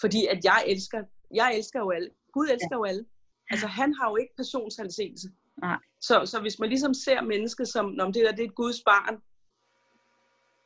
Fordi 0.00 0.26
at 0.26 0.44
jeg 0.44 0.64
elsker, 0.66 1.04
jeg 1.34 1.54
elsker 1.56 1.78
jo 1.80 1.90
alle. 1.90 2.10
Gud 2.32 2.48
elsker 2.48 2.76
jo 2.76 2.84
alle. 2.84 3.04
Altså 3.50 3.66
han 3.66 3.94
har 3.94 4.10
jo 4.10 4.16
ikke 4.16 4.32
personsalsigelse. 4.36 5.28
Nej. 5.62 5.78
Så, 6.00 6.26
så 6.26 6.40
hvis 6.40 6.58
man 6.58 6.68
ligesom 6.68 6.94
ser 6.94 7.20
mennesket 7.20 7.68
som, 7.68 7.86
Nå, 7.86 8.06
det 8.06 8.14
der 8.14 8.32
det 8.32 8.44
er 8.44 8.48
et 8.48 8.54
Guds 8.54 8.82
barn, 8.82 9.22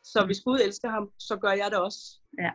så 0.05 0.27
hvis 0.27 0.41
Gud 0.41 0.59
elsker 0.61 0.89
ham, 0.89 1.11
så 1.19 1.37
gør 1.37 1.53
jeg 1.53 1.71
det 1.71 1.79
også. 1.79 2.21
Ja. 2.39 2.51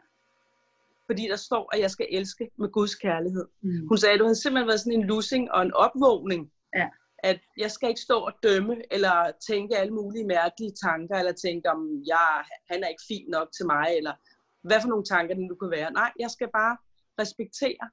Fordi 1.05 1.23
der 1.27 1.35
står, 1.35 1.75
at 1.75 1.79
jeg 1.81 1.91
skal 1.91 2.07
elske 2.09 2.49
med 2.57 2.69
Guds 2.69 2.95
kærlighed. 2.95 3.45
Mm. 3.61 3.87
Hun 3.87 3.97
sagde, 3.97 4.13
at 4.13 4.19
du 4.19 4.25
havde 4.25 4.41
simpelthen 4.41 4.67
været 4.67 4.79
sådan 4.79 4.99
en 4.99 5.07
losing 5.07 5.51
og 5.51 5.61
en 5.61 5.73
opvågning. 5.73 6.51
Ja. 6.75 6.89
At 7.23 7.39
jeg 7.57 7.71
skal 7.71 7.89
ikke 7.89 8.01
stå 8.01 8.17
og 8.19 8.33
dømme, 8.43 8.93
eller 8.93 9.31
tænke 9.47 9.77
alle 9.77 9.93
mulige 9.93 10.25
mærkelige 10.27 10.71
tanker, 10.85 11.15
eller 11.15 11.31
tænke 11.31 11.69
om, 11.69 12.03
jeg, 12.07 12.43
han 12.71 12.83
er 12.83 12.87
ikke 12.87 13.03
fin 13.07 13.25
nok 13.29 13.47
til 13.57 13.65
mig, 13.65 13.87
eller 13.97 14.13
hvad 14.61 14.81
for 14.81 14.89
nogle 14.89 15.03
tanker 15.03 15.35
det 15.35 15.43
nu 15.43 15.55
kunne 15.55 15.71
være. 15.71 15.91
Nej, 15.93 16.11
jeg 16.19 16.29
skal 16.29 16.49
bare 16.53 16.77
respektere 17.19 17.89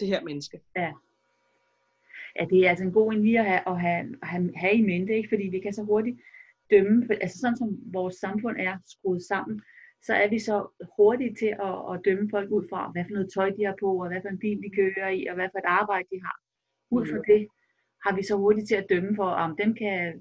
det 0.00 0.08
her 0.08 0.22
menneske. 0.24 0.60
Ja, 0.76 2.44
det 2.50 2.58
er 2.66 2.70
altså 2.70 2.84
en 2.84 2.92
god 2.92 3.12
en 3.12 3.22
lige 3.22 3.38
at 3.38 3.44
have, 3.46 3.62
at 3.66 3.80
have, 3.80 4.16
have, 4.22 4.52
have 4.56 4.74
i 4.74 4.82
mente, 4.82 5.16
ikke? 5.16 5.28
fordi 5.28 5.42
vi 5.42 5.60
kan 5.60 5.72
så 5.72 5.82
hurtigt 5.82 6.20
dømme, 6.70 7.06
for, 7.06 7.14
altså 7.14 7.38
sådan 7.38 7.56
som 7.56 7.78
vores 7.92 8.14
samfund 8.14 8.56
er 8.60 8.76
skruet 8.86 9.22
sammen, 9.22 9.62
så 10.02 10.14
er 10.14 10.28
vi 10.28 10.38
så 10.38 10.56
hurtige 10.96 11.34
til 11.34 11.52
at, 11.68 11.76
at 11.92 12.00
dømme 12.04 12.30
folk 12.30 12.50
ud 12.50 12.64
fra, 12.70 12.90
hvad 12.92 13.04
for 13.04 13.12
noget 13.12 13.32
tøj 13.34 13.50
de 13.50 13.64
har 13.64 13.76
på, 13.80 14.02
og 14.02 14.08
hvad 14.08 14.20
for 14.22 14.28
en 14.28 14.38
bil 14.38 14.62
de 14.62 14.70
kører 14.76 15.08
i, 15.08 15.26
og 15.26 15.34
hvad 15.34 15.48
for 15.52 15.58
et 15.58 15.70
arbejde 15.80 16.08
de 16.12 16.20
har. 16.26 16.36
Ud 16.90 17.06
fra 17.06 17.16
Mhm. 17.16 17.24
det 17.26 17.48
har 18.04 18.16
vi 18.16 18.22
så 18.22 18.36
hurtigt 18.36 18.68
til 18.68 18.74
at 18.74 18.86
dømme 18.90 19.16
for, 19.16 19.24
om 19.30 19.56
dem 19.56 19.74
kan, 19.74 20.18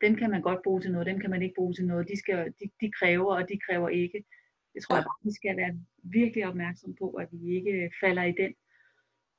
dem 0.00 0.16
kan 0.16 0.30
man 0.30 0.42
godt 0.42 0.62
bruge 0.64 0.80
til 0.80 0.92
noget, 0.92 1.06
dem 1.06 1.20
kan 1.20 1.30
man 1.30 1.42
ikke 1.42 1.54
bruge 1.54 1.74
til 1.74 1.86
noget, 1.86 2.08
de, 2.08 2.18
skal, 2.18 2.52
de, 2.60 2.70
de 2.80 2.92
kræver, 2.92 3.34
og 3.36 3.48
de 3.48 3.58
kræver 3.66 3.88
ikke. 3.88 4.24
Det 4.74 4.82
tror 4.82 4.94
Ja. 4.94 4.98
jeg 4.98 5.04
bare, 5.04 5.24
vi 5.24 5.32
skal 5.34 5.56
være 5.56 5.78
virkelig 6.02 6.46
opmærksom 6.46 6.94
på, 7.00 7.10
at 7.10 7.28
vi 7.32 7.56
ikke 7.56 7.92
falder 8.02 8.22
i 8.22 8.32
den, 8.32 8.54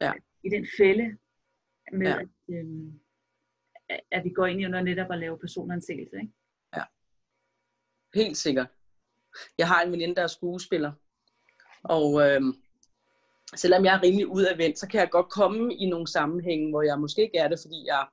Ja. 0.02 0.12
i 0.44 0.50
den 0.50 0.68
fælde, 0.78 1.18
med 1.94 2.08
Ja. 2.08 2.20
at, 2.20 2.28
øhm, 2.50 3.00
at- 4.12 4.24
vi 4.24 4.30
går 4.30 4.46
ind 4.46 4.62
i 4.62 4.66
under 4.66 4.82
netop 4.82 5.12
at 5.12 5.20
lave 5.20 5.40
personansættelse. 5.40 6.16
Ikke? 6.18 6.34
Helt 8.16 8.38
sikkert. 8.38 8.68
Jeg 9.58 9.68
har 9.68 9.82
en 9.82 9.92
veninde, 9.92 10.16
der 10.16 10.24
er 10.24 10.28
skuespiller. 10.28 10.92
Og 11.84 12.22
øh, 12.22 12.42
selvom 13.56 13.86
jeg 13.86 13.96
er 13.96 14.04
rimelig 14.04 14.28
udadvendt, 14.28 14.80
så 14.80 14.88
kan 14.88 15.00
jeg 15.00 15.10
godt 15.10 15.30
komme 15.30 15.76
i 15.76 15.90
nogle 15.90 16.08
sammenhænge, 16.08 16.70
hvor 16.70 16.82
jeg 16.82 17.00
måske 17.00 17.22
ikke 17.22 17.38
er 17.38 17.48
det, 17.48 17.60
fordi 17.60 17.86
jeg, 17.86 18.08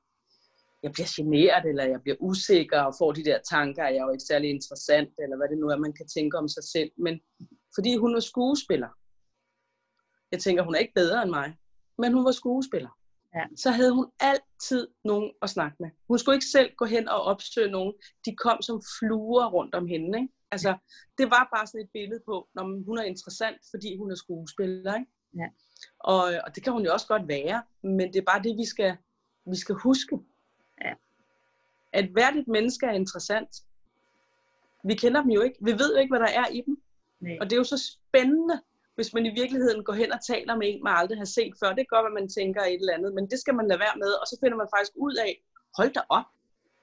jeg 0.82 0.92
bliver 0.92 1.10
generet, 1.16 1.64
eller 1.64 1.84
jeg 1.84 2.00
bliver 2.02 2.16
usikker, 2.20 2.80
og 2.80 2.94
får 2.98 3.12
de 3.12 3.24
der 3.24 3.38
tanker, 3.50 3.84
at 3.84 3.94
jeg 3.94 4.00
er 4.00 4.06
jo 4.06 4.12
ikke 4.12 4.30
særlig 4.30 4.50
interessant, 4.50 5.10
eller 5.22 5.36
hvad 5.36 5.48
det 5.48 5.58
nu 5.58 5.66
er, 5.68 5.76
man 5.76 5.92
kan 5.92 6.08
tænke 6.08 6.38
om 6.38 6.48
sig 6.48 6.64
selv. 6.74 6.90
Men 6.98 7.20
fordi 7.74 7.96
hun 7.96 8.16
er 8.16 8.20
skuespiller, 8.20 8.88
jeg 10.32 10.40
tænker, 10.40 10.62
hun 10.62 10.74
er 10.74 10.78
ikke 10.78 10.94
bedre 10.94 11.22
end 11.22 11.30
mig. 11.30 11.56
men 11.98 12.12
hun 12.12 12.24
var 12.24 12.32
skuespiller. 12.32 12.90
Ja. 13.34 13.44
Så 13.56 13.70
havde 13.70 13.92
hun 13.94 14.06
altid 14.20 14.88
nogen 15.04 15.32
at 15.42 15.50
snakke 15.50 15.76
med. 15.80 15.90
Hun 16.08 16.18
skulle 16.18 16.36
ikke 16.36 16.54
selv 16.56 16.70
gå 16.76 16.84
hen 16.84 17.08
og 17.08 17.20
opsøge 17.22 17.70
nogen. 17.70 17.92
De 18.26 18.36
kom 18.36 18.62
som 18.62 18.82
fluer 18.98 19.46
rundt 19.46 19.74
om 19.74 19.86
hende. 19.86 20.18
Ikke? 20.18 20.32
Altså, 20.50 20.76
det 21.18 21.26
var 21.30 21.48
bare 21.54 21.66
sådan 21.66 21.80
et 21.80 21.90
billede 21.92 22.22
på, 22.28 22.48
når 22.54 22.84
hun 22.88 22.98
er 22.98 23.02
interessant, 23.02 23.58
fordi 23.72 23.96
hun 23.96 24.10
er 24.10 24.14
skuespiller. 24.14 24.94
Ikke? 24.94 25.10
Ja. 25.34 25.48
Og, 25.98 26.22
og 26.46 26.54
det 26.54 26.62
kan 26.64 26.72
hun 26.72 26.84
jo 26.84 26.92
også 26.92 27.06
godt 27.06 27.28
være, 27.28 27.62
men 27.82 28.12
det 28.12 28.16
er 28.16 28.22
bare 28.32 28.42
det, 28.42 28.56
vi 28.56 28.64
skal, 28.64 28.96
vi 29.46 29.56
skal 29.56 29.74
huske. 29.74 30.18
Ja. 30.84 30.92
At 31.92 32.06
hvert 32.08 32.36
et 32.36 32.48
menneske 32.48 32.86
er 32.86 32.92
interessant. 32.92 33.62
Vi 34.84 34.94
kender 34.94 35.20
dem 35.22 35.30
jo 35.30 35.40
ikke. 35.40 35.56
Vi 35.60 35.72
ved 35.72 35.94
jo 35.94 36.00
ikke, 36.00 36.12
hvad 36.16 36.26
der 36.26 36.32
er 36.40 36.46
i 36.48 36.60
dem. 36.66 36.82
Nej. 37.20 37.38
Og 37.40 37.44
det 37.46 37.52
er 37.52 37.56
jo 37.56 37.64
så 37.64 37.78
spændende, 37.92 38.60
hvis 38.94 39.14
man 39.14 39.26
i 39.26 39.30
virkeligheden 39.40 39.84
går 39.84 39.92
hen 39.92 40.12
og 40.12 40.24
taler 40.26 40.56
med 40.56 40.66
en, 40.68 40.82
man 40.82 40.94
aldrig 40.96 41.18
har 41.18 41.24
set 41.24 41.52
før. 41.60 41.72
Det 41.72 41.88
godt, 41.88 42.06
at 42.06 42.12
man 42.12 42.28
tænker 42.28 42.62
et 42.62 42.74
eller 42.80 42.94
andet, 42.94 43.14
men 43.14 43.30
det 43.30 43.38
skal 43.38 43.54
man 43.54 43.68
lade 43.68 43.80
være 43.80 43.96
med. 43.96 44.12
Og 44.20 44.26
så 44.26 44.36
finder 44.42 44.56
man 44.56 44.68
faktisk 44.76 44.92
ud 44.96 45.14
af, 45.26 45.42
hold 45.78 45.92
da 45.92 46.00
op, 46.08 46.24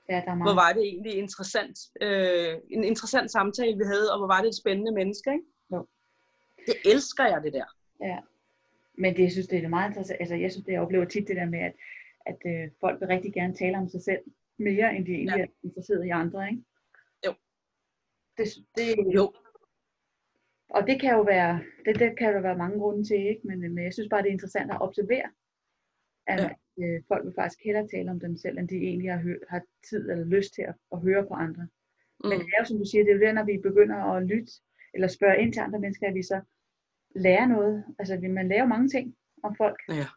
Ja, 0.09 0.13
der 0.25 0.31
er 0.31 0.35
hvor 0.35 0.43
meget. 0.43 0.55
var 0.55 0.73
det 0.73 0.83
egentlig 0.83 1.13
interessant, 1.17 1.77
øh, 2.01 2.55
en 2.71 2.83
interessant 2.83 3.31
samtale, 3.31 3.77
vi 3.77 3.83
havde, 3.83 4.11
og 4.13 4.17
hvor 4.19 4.27
var 4.27 4.41
det 4.41 4.47
et 4.47 4.55
spændende 4.55 4.91
menneske. 4.91 5.29
Ikke? 5.31 5.45
Jo. 5.73 5.87
Det 6.67 6.75
elsker 6.85 7.25
jeg, 7.25 7.41
det 7.43 7.53
der. 7.53 7.65
Ja. 8.01 8.17
Men 8.97 9.15
det, 9.15 9.23
jeg 9.23 9.31
synes, 9.31 9.47
det 9.47 9.63
er 9.63 9.67
meget 9.67 9.89
interessant. 9.89 10.19
Altså, 10.19 10.35
jeg 10.35 10.51
synes, 10.51 10.65
det 10.65 10.71
jeg 10.73 10.81
oplever 10.81 11.05
tit 11.05 11.27
det 11.27 11.35
der 11.35 11.45
med, 11.45 11.59
at, 11.59 11.73
at 12.25 12.37
øh, 12.45 12.69
folk 12.79 12.99
vil 13.01 13.07
rigtig 13.07 13.33
gerne 13.33 13.53
tale 13.53 13.77
om 13.77 13.87
sig 13.89 14.01
selv 14.01 14.19
mere, 14.57 14.95
end 14.95 15.05
de 15.05 15.11
egentlig 15.13 15.37
Ja. 15.37 15.43
er 15.43 15.47
interesseret 15.63 16.05
i 16.05 16.09
andre, 16.09 16.49
ikke? 16.49 16.63
Jo. 17.27 17.33
Det, 18.37 18.45
det, 18.77 19.13
Jo, 19.15 19.33
og 20.69 20.87
det 20.87 21.01
kan 21.01 21.13
jo 21.13 21.21
være, 21.21 21.63
det, 21.85 21.99
det 21.99 22.17
kan 22.17 22.33
der 22.33 22.41
være 22.41 22.57
mange 22.57 22.79
grunde 22.79 23.03
til, 23.03 23.17
ikke? 23.27 23.41
Men, 23.47 23.59
men 23.59 23.83
jeg 23.83 23.93
synes 23.93 24.09
bare, 24.09 24.21
det 24.21 24.27
er 24.27 24.31
interessant 24.33 24.71
at 24.71 24.81
observere, 24.81 25.29
at 26.27 26.39
Ja. 26.79 26.85
øh, 26.85 27.01
folk 27.07 27.25
vil 27.25 27.33
faktisk 27.35 27.63
hellere 27.63 27.87
tale 27.87 28.11
om 28.11 28.19
dem 28.19 28.35
selv, 28.37 28.57
end 28.57 28.67
de 28.67 28.75
egentlig 28.75 29.11
har, 29.11 29.19
hø- 29.21 29.39
har 29.49 29.61
tid 29.89 30.09
eller 30.09 30.25
lyst 30.25 30.53
til 30.53 30.61
at, 30.61 30.75
at 30.91 30.99
høre 30.99 31.25
på 31.27 31.33
andre. 31.33 31.63
Mm. 32.23 32.29
Men 32.29 32.39
det 32.39 32.47
er 32.47 32.59
jo, 32.61 32.65
som 32.65 32.77
du 32.77 32.85
siger, 32.85 33.03
det 33.03 33.11
er 33.11 33.15
jo 33.15 33.21
der, 33.21 33.33
når 33.33 33.43
vi 33.45 33.57
begynder 33.57 33.95
at 33.95 34.23
lytte, 34.23 34.51
eller 34.93 35.07
spørge 35.07 35.41
ind 35.41 35.53
til 35.53 35.59
andre 35.59 35.79
mennesker, 35.79 36.07
at 36.07 36.13
vi 36.15 36.23
så 36.23 36.41
lærer 37.15 37.47
noget. 37.47 37.83
Altså, 37.99 38.19
man 38.29 38.47
lærer 38.47 38.65
mange 38.65 38.89
ting 38.89 39.15
om 39.43 39.55
folk. 39.57 39.79
ja. 39.89 40.07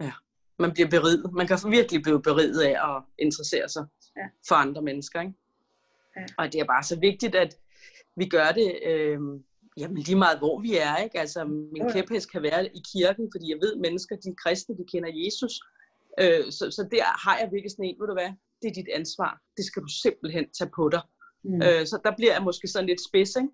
ja. 0.00 0.12
Man 0.58 0.72
bliver 0.72 0.88
beriget. 0.88 1.32
Man 1.32 1.46
kan 1.46 1.58
virkelig 1.70 2.02
blive 2.02 2.22
beriget 2.22 2.60
af 2.60 2.96
at 2.96 3.02
interessere 3.18 3.68
sig 3.68 3.84
Ja. 4.16 4.26
for 4.48 4.54
andre 4.54 4.82
mennesker. 4.82 5.20
Ikke? 5.20 5.34
Ja. 6.16 6.24
Og 6.38 6.52
det 6.52 6.60
er 6.60 6.64
bare 6.64 6.82
så 6.82 6.98
vigtigt, 7.00 7.34
at 7.34 7.56
vi 8.16 8.26
gør 8.28 8.48
det 8.52 8.68
øh, 8.86 9.18
jamen 9.76 9.96
lige 10.08 10.18
meget, 10.18 10.38
hvor 10.38 10.60
vi 10.60 10.76
er. 10.76 10.96
Ikke? 10.96 11.18
Altså, 11.20 11.44
min 11.44 11.82
jo. 11.82 11.88
kæphest 11.92 12.32
kan 12.32 12.42
være 12.42 12.66
i 12.66 12.80
kirken, 12.92 13.28
fordi 13.34 13.46
jeg 13.50 13.58
ved, 13.62 13.72
at 13.74 13.80
mennesker, 13.80 14.16
de 14.16 14.28
er 14.28 14.34
kristne, 14.44 14.76
de 14.76 14.84
kender 14.92 15.10
Jesus. 15.24 15.54
Øh, 16.20 16.44
så, 16.56 16.64
så 16.76 16.82
der 16.90 17.04
har 17.24 17.38
jeg 17.40 17.48
virkelig 17.52 17.70
sådan 17.70 17.84
en, 17.84 17.96
ved 18.00 18.06
du 18.06 18.16
hvad, 18.20 18.32
det 18.62 18.68
er 18.68 18.74
dit 18.80 18.88
ansvar. 18.94 19.40
Det 19.56 19.64
skal 19.64 19.82
du 19.82 19.90
simpelthen 20.04 20.44
tage 20.58 20.70
på 20.76 20.88
dig. 20.88 21.02
Mm. 21.44 21.62
Øh, 21.66 21.82
så 21.90 21.96
der 22.04 22.12
bliver 22.18 22.32
jeg 22.36 22.42
måske 22.42 22.68
sådan 22.68 22.88
lidt 22.88 23.02
spids, 23.08 23.36
ikke? 23.36 23.48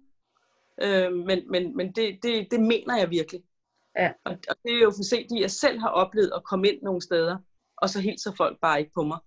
Øh, 0.82 1.12
men 1.12 1.50
men, 1.50 1.76
men 1.76 1.92
det, 1.92 2.18
det, 2.22 2.48
det 2.50 2.60
mener 2.60 2.98
jeg 2.98 3.10
virkelig. 3.10 3.42
Ja. 3.96 4.12
Og, 4.24 4.32
og 4.50 4.56
det 4.64 4.72
er 4.74 4.82
jo 4.82 4.90
fordi, 4.90 5.40
jeg 5.40 5.50
selv 5.50 5.78
har 5.78 5.88
oplevet 5.88 6.32
at 6.36 6.44
komme 6.44 6.68
ind 6.68 6.82
nogle 6.82 7.02
steder, 7.02 7.36
og 7.76 7.88
så 7.88 8.00
hilser 8.00 8.32
folk 8.36 8.60
bare 8.60 8.78
ikke 8.80 8.92
på 8.94 9.02
mig. 9.02 9.18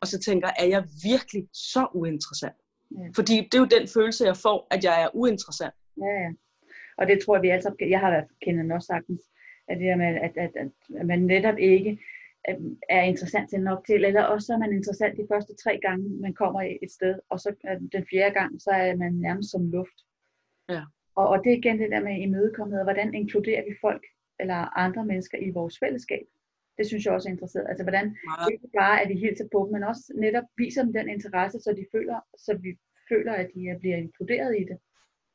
Og 0.00 0.06
så 0.06 0.18
tænker 0.18 0.48
er 0.58 0.64
jeg 0.66 0.84
virkelig 1.04 1.48
så 1.52 1.86
uinteressant? 1.94 2.56
Ja. 2.90 3.08
Fordi 3.16 3.34
det 3.34 3.54
er 3.54 3.58
jo 3.58 3.74
den 3.80 3.88
følelse, 3.88 4.24
jeg 4.24 4.36
får, 4.36 4.66
at 4.70 4.84
jeg 4.84 5.02
er 5.02 5.08
uinteressant. 5.14 5.74
Ja, 5.96 6.12
ja. 6.24 6.30
Og 6.98 7.06
det 7.06 7.16
tror 7.20 7.34
jeg, 7.36 7.42
vi 7.42 7.48
alle 7.48 7.62
sammen, 7.62 7.78
kan- 7.78 7.90
jeg 7.90 8.00
har 8.00 8.10
været 8.10 8.28
kendt 8.42 8.72
også 8.72 8.86
sagtens, 8.86 9.22
at, 9.68 9.78
det 9.78 9.86
der 9.86 9.96
med, 9.96 10.06
at, 10.06 10.32
at, 10.44 10.52
at, 10.62 10.70
at 11.00 11.06
man 11.06 11.20
netop 11.20 11.58
ikke 11.58 11.98
øh, 12.48 12.56
er 12.88 13.02
interessant 13.02 13.50
til 13.50 13.60
nok 13.60 13.86
til, 13.86 14.04
eller 14.04 14.22
også 14.22 14.46
så 14.46 14.52
er 14.52 14.58
man 14.58 14.72
interessant 14.72 15.16
de 15.16 15.26
første 15.32 15.54
tre 15.62 15.78
gange, 15.86 16.04
man 16.20 16.34
kommer 16.34 16.60
et 16.82 16.92
sted, 16.92 17.14
og 17.30 17.40
så 17.40 17.48
øh, 17.70 17.80
den 17.92 18.06
fjerde 18.10 18.34
gang, 18.34 18.62
så 18.62 18.70
er 18.70 18.96
man 18.96 19.12
nærmest 19.12 19.50
som 19.50 19.70
luft. 19.70 19.98
Ja. 20.68 20.82
Og, 21.18 21.26
og 21.32 21.36
det 21.44 21.50
er 21.52 21.56
igen 21.56 21.78
det 21.82 21.90
der 21.90 22.00
med 22.08 22.16
imødekommenhed, 22.26 22.84
hvordan 22.84 23.14
inkluderer 23.14 23.62
vi 23.68 23.74
folk 23.80 24.04
eller 24.40 24.78
andre 24.84 25.04
mennesker 25.10 25.38
i 25.38 25.50
vores 25.50 25.78
fællesskab. 25.82 26.26
Det 26.78 26.86
synes 26.86 27.04
jeg 27.04 27.12
også 27.14 27.28
er 27.28 27.32
interessant. 27.32 27.68
Altså 27.68 27.84
hvordan 27.84 28.06
Meget. 28.06 28.52
ikke 28.52 28.68
bare, 28.82 28.96
at 29.02 29.08
vi 29.08 29.14
hilser 29.14 29.48
på 29.52 29.58
dem, 29.64 29.72
men 29.72 29.82
også 29.90 30.04
netop 30.16 30.44
viser 30.56 30.82
dem 30.82 30.92
den 30.92 31.08
interesse, 31.08 31.58
så 31.60 31.70
de 31.80 31.84
føler, 31.94 32.18
så 32.44 32.50
vi 32.64 32.70
føler, 33.10 33.32
at 33.32 33.48
de 33.54 33.60
er- 33.68 33.78
bliver 33.78 33.96
inkluderet 33.96 34.52
i 34.60 34.64
det, 34.70 34.78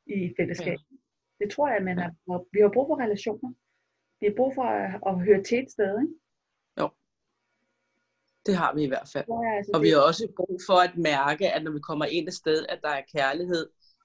i 0.06 0.34
fællesskabet. 0.38 0.84
Ja. 0.90 0.96
Det 1.44 1.48
tror 1.52 1.68
jeg, 1.68 1.82
man 1.82 1.98
har, 1.98 2.10
vi 2.52 2.60
har 2.60 2.70
brug 2.76 2.86
for 2.88 2.98
relationer. 3.04 3.52
Vi 4.20 4.26
har 4.26 4.34
brug 4.36 4.54
for 4.54 4.62
at, 4.62 5.00
at 5.06 5.14
høre 5.26 5.42
til 5.42 5.58
et 5.62 5.70
sted, 5.70 5.92
ikke? 6.02 6.14
Det 8.46 8.54
har 8.56 8.74
vi 8.74 8.82
i 8.84 8.90
hvert 8.92 9.08
fald. 9.12 9.24
Jeg, 9.28 9.56
altså, 9.56 9.70
Og 9.74 9.78
det, 9.80 9.84
vi 9.84 9.90
har 9.94 10.00
også 10.10 10.24
brug 10.36 10.60
for 10.68 10.78
at 10.86 10.94
mærke, 11.12 11.44
at 11.54 11.64
når 11.64 11.72
vi 11.72 11.80
kommer 11.90 12.04
ind 12.16 12.28
et 12.28 12.34
sted, 12.34 12.66
at 12.68 12.78
der 12.82 12.88
er 12.88 13.02
kærlighed, 13.16 13.64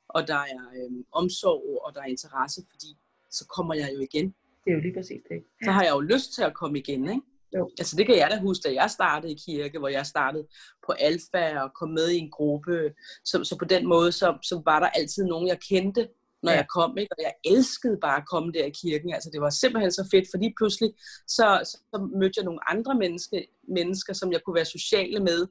og 0.10 0.28
der 0.28 0.42
er 0.54 0.62
øhm, 0.78 1.06
omsorg, 1.12 1.82
og 1.86 1.96
der 1.96 2.02
er 2.02 2.06
interesse, 2.06 2.62
fordi 2.70 2.98
så 3.32 3.46
kommer 3.56 3.74
jeg 3.74 3.90
jo 3.94 4.00
igen. 4.00 4.26
det 4.64 4.72
er 4.72 4.76
jo 4.76 4.82
lige 4.82 4.94
præcis 4.94 5.22
det. 5.30 5.44
så 5.64 5.72
har 5.72 5.84
jeg 5.84 5.92
jo 5.92 6.00
lyst 6.00 6.34
til 6.36 6.44
at 6.44 6.54
komme 6.54 6.80
igen, 6.80 7.10
ikke? 7.10 7.22
Jo. 7.58 7.70
Altså 7.80 7.96
det 7.96 8.06
kan 8.06 8.18
jeg 8.18 8.30
da 8.32 8.40
huske, 8.40 8.70
da 8.70 8.74
jeg 8.74 8.90
startede 8.90 9.32
i 9.34 9.38
kirke, 9.46 9.80
hvor 9.80 9.88
jeg 9.88 10.06
startede 10.06 10.48
på 10.86 10.92
alfa 10.92 11.60
og 11.60 11.74
kom 11.80 11.90
med 11.90 12.10
i 12.10 12.18
en 12.18 12.32
gruppe. 12.32 12.94
Så, 13.26 13.44
så 13.44 13.58
på 13.58 13.66
den 13.66 13.88
måde, 13.88 14.12
så, 14.12 14.38
så 14.44 14.62
var 14.66 14.80
der 14.80 14.88
altid 14.88 15.26
nogen, 15.26 15.48
jeg 15.48 15.60
kendte, 15.60 16.08
når 16.44 16.52
ja. 16.52 16.58
jeg 16.58 16.68
kom, 16.76 16.98
ikke? 16.98 17.14
Og 17.18 17.24
jeg 17.24 17.34
elskede 17.46 17.98
bare 18.02 18.18
at 18.18 18.28
komme 18.28 18.52
der 18.52 18.66
i 18.66 18.74
kirken. 18.82 19.14
Altså 19.14 19.30
det 19.34 19.42
var 19.42 19.50
simpelthen 19.50 19.92
så 19.92 20.08
fedt, 20.12 20.28
fordi 20.34 20.54
pludselig 20.58 20.94
så, 21.28 21.48
så 21.74 22.10
mødte 22.20 22.38
jeg 22.38 22.46
nogle 22.46 22.70
andre 22.72 22.96
menneske, 22.96 23.48
mennesker, 23.68 24.14
som 24.14 24.32
jeg 24.32 24.42
kunne 24.42 24.56
være 24.56 24.66
sociale 24.66 25.20
med 25.20 25.48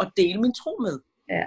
og 0.00 0.06
dele 0.16 0.40
min 0.40 0.54
tro 0.54 0.76
med. 0.86 0.98
Ja. 1.28 1.44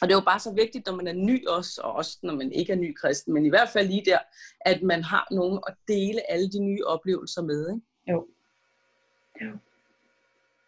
Og 0.00 0.08
det 0.08 0.14
er 0.14 0.18
jo 0.18 0.24
bare 0.24 0.40
så 0.40 0.52
vigtigt, 0.52 0.86
når 0.86 0.96
man 0.96 1.06
er 1.06 1.12
ny 1.12 1.46
også, 1.46 1.80
og 1.84 1.92
også 1.92 2.18
når 2.22 2.34
man 2.34 2.52
ikke 2.52 2.72
er 2.72 2.76
ny 2.76 2.94
kristen, 2.94 3.34
men 3.34 3.46
i 3.46 3.48
hvert 3.48 3.68
fald 3.68 3.88
lige 3.88 4.04
der, 4.04 4.18
at 4.60 4.82
man 4.82 5.02
har 5.04 5.26
nogen 5.30 5.60
at 5.66 5.74
dele 5.88 6.30
alle 6.30 6.50
de 6.50 6.58
nye 6.58 6.84
oplevelser 6.84 7.42
med. 7.42 7.70
Ikke? 7.70 8.12
Jo. 8.12 8.26
Jo. 9.42 9.52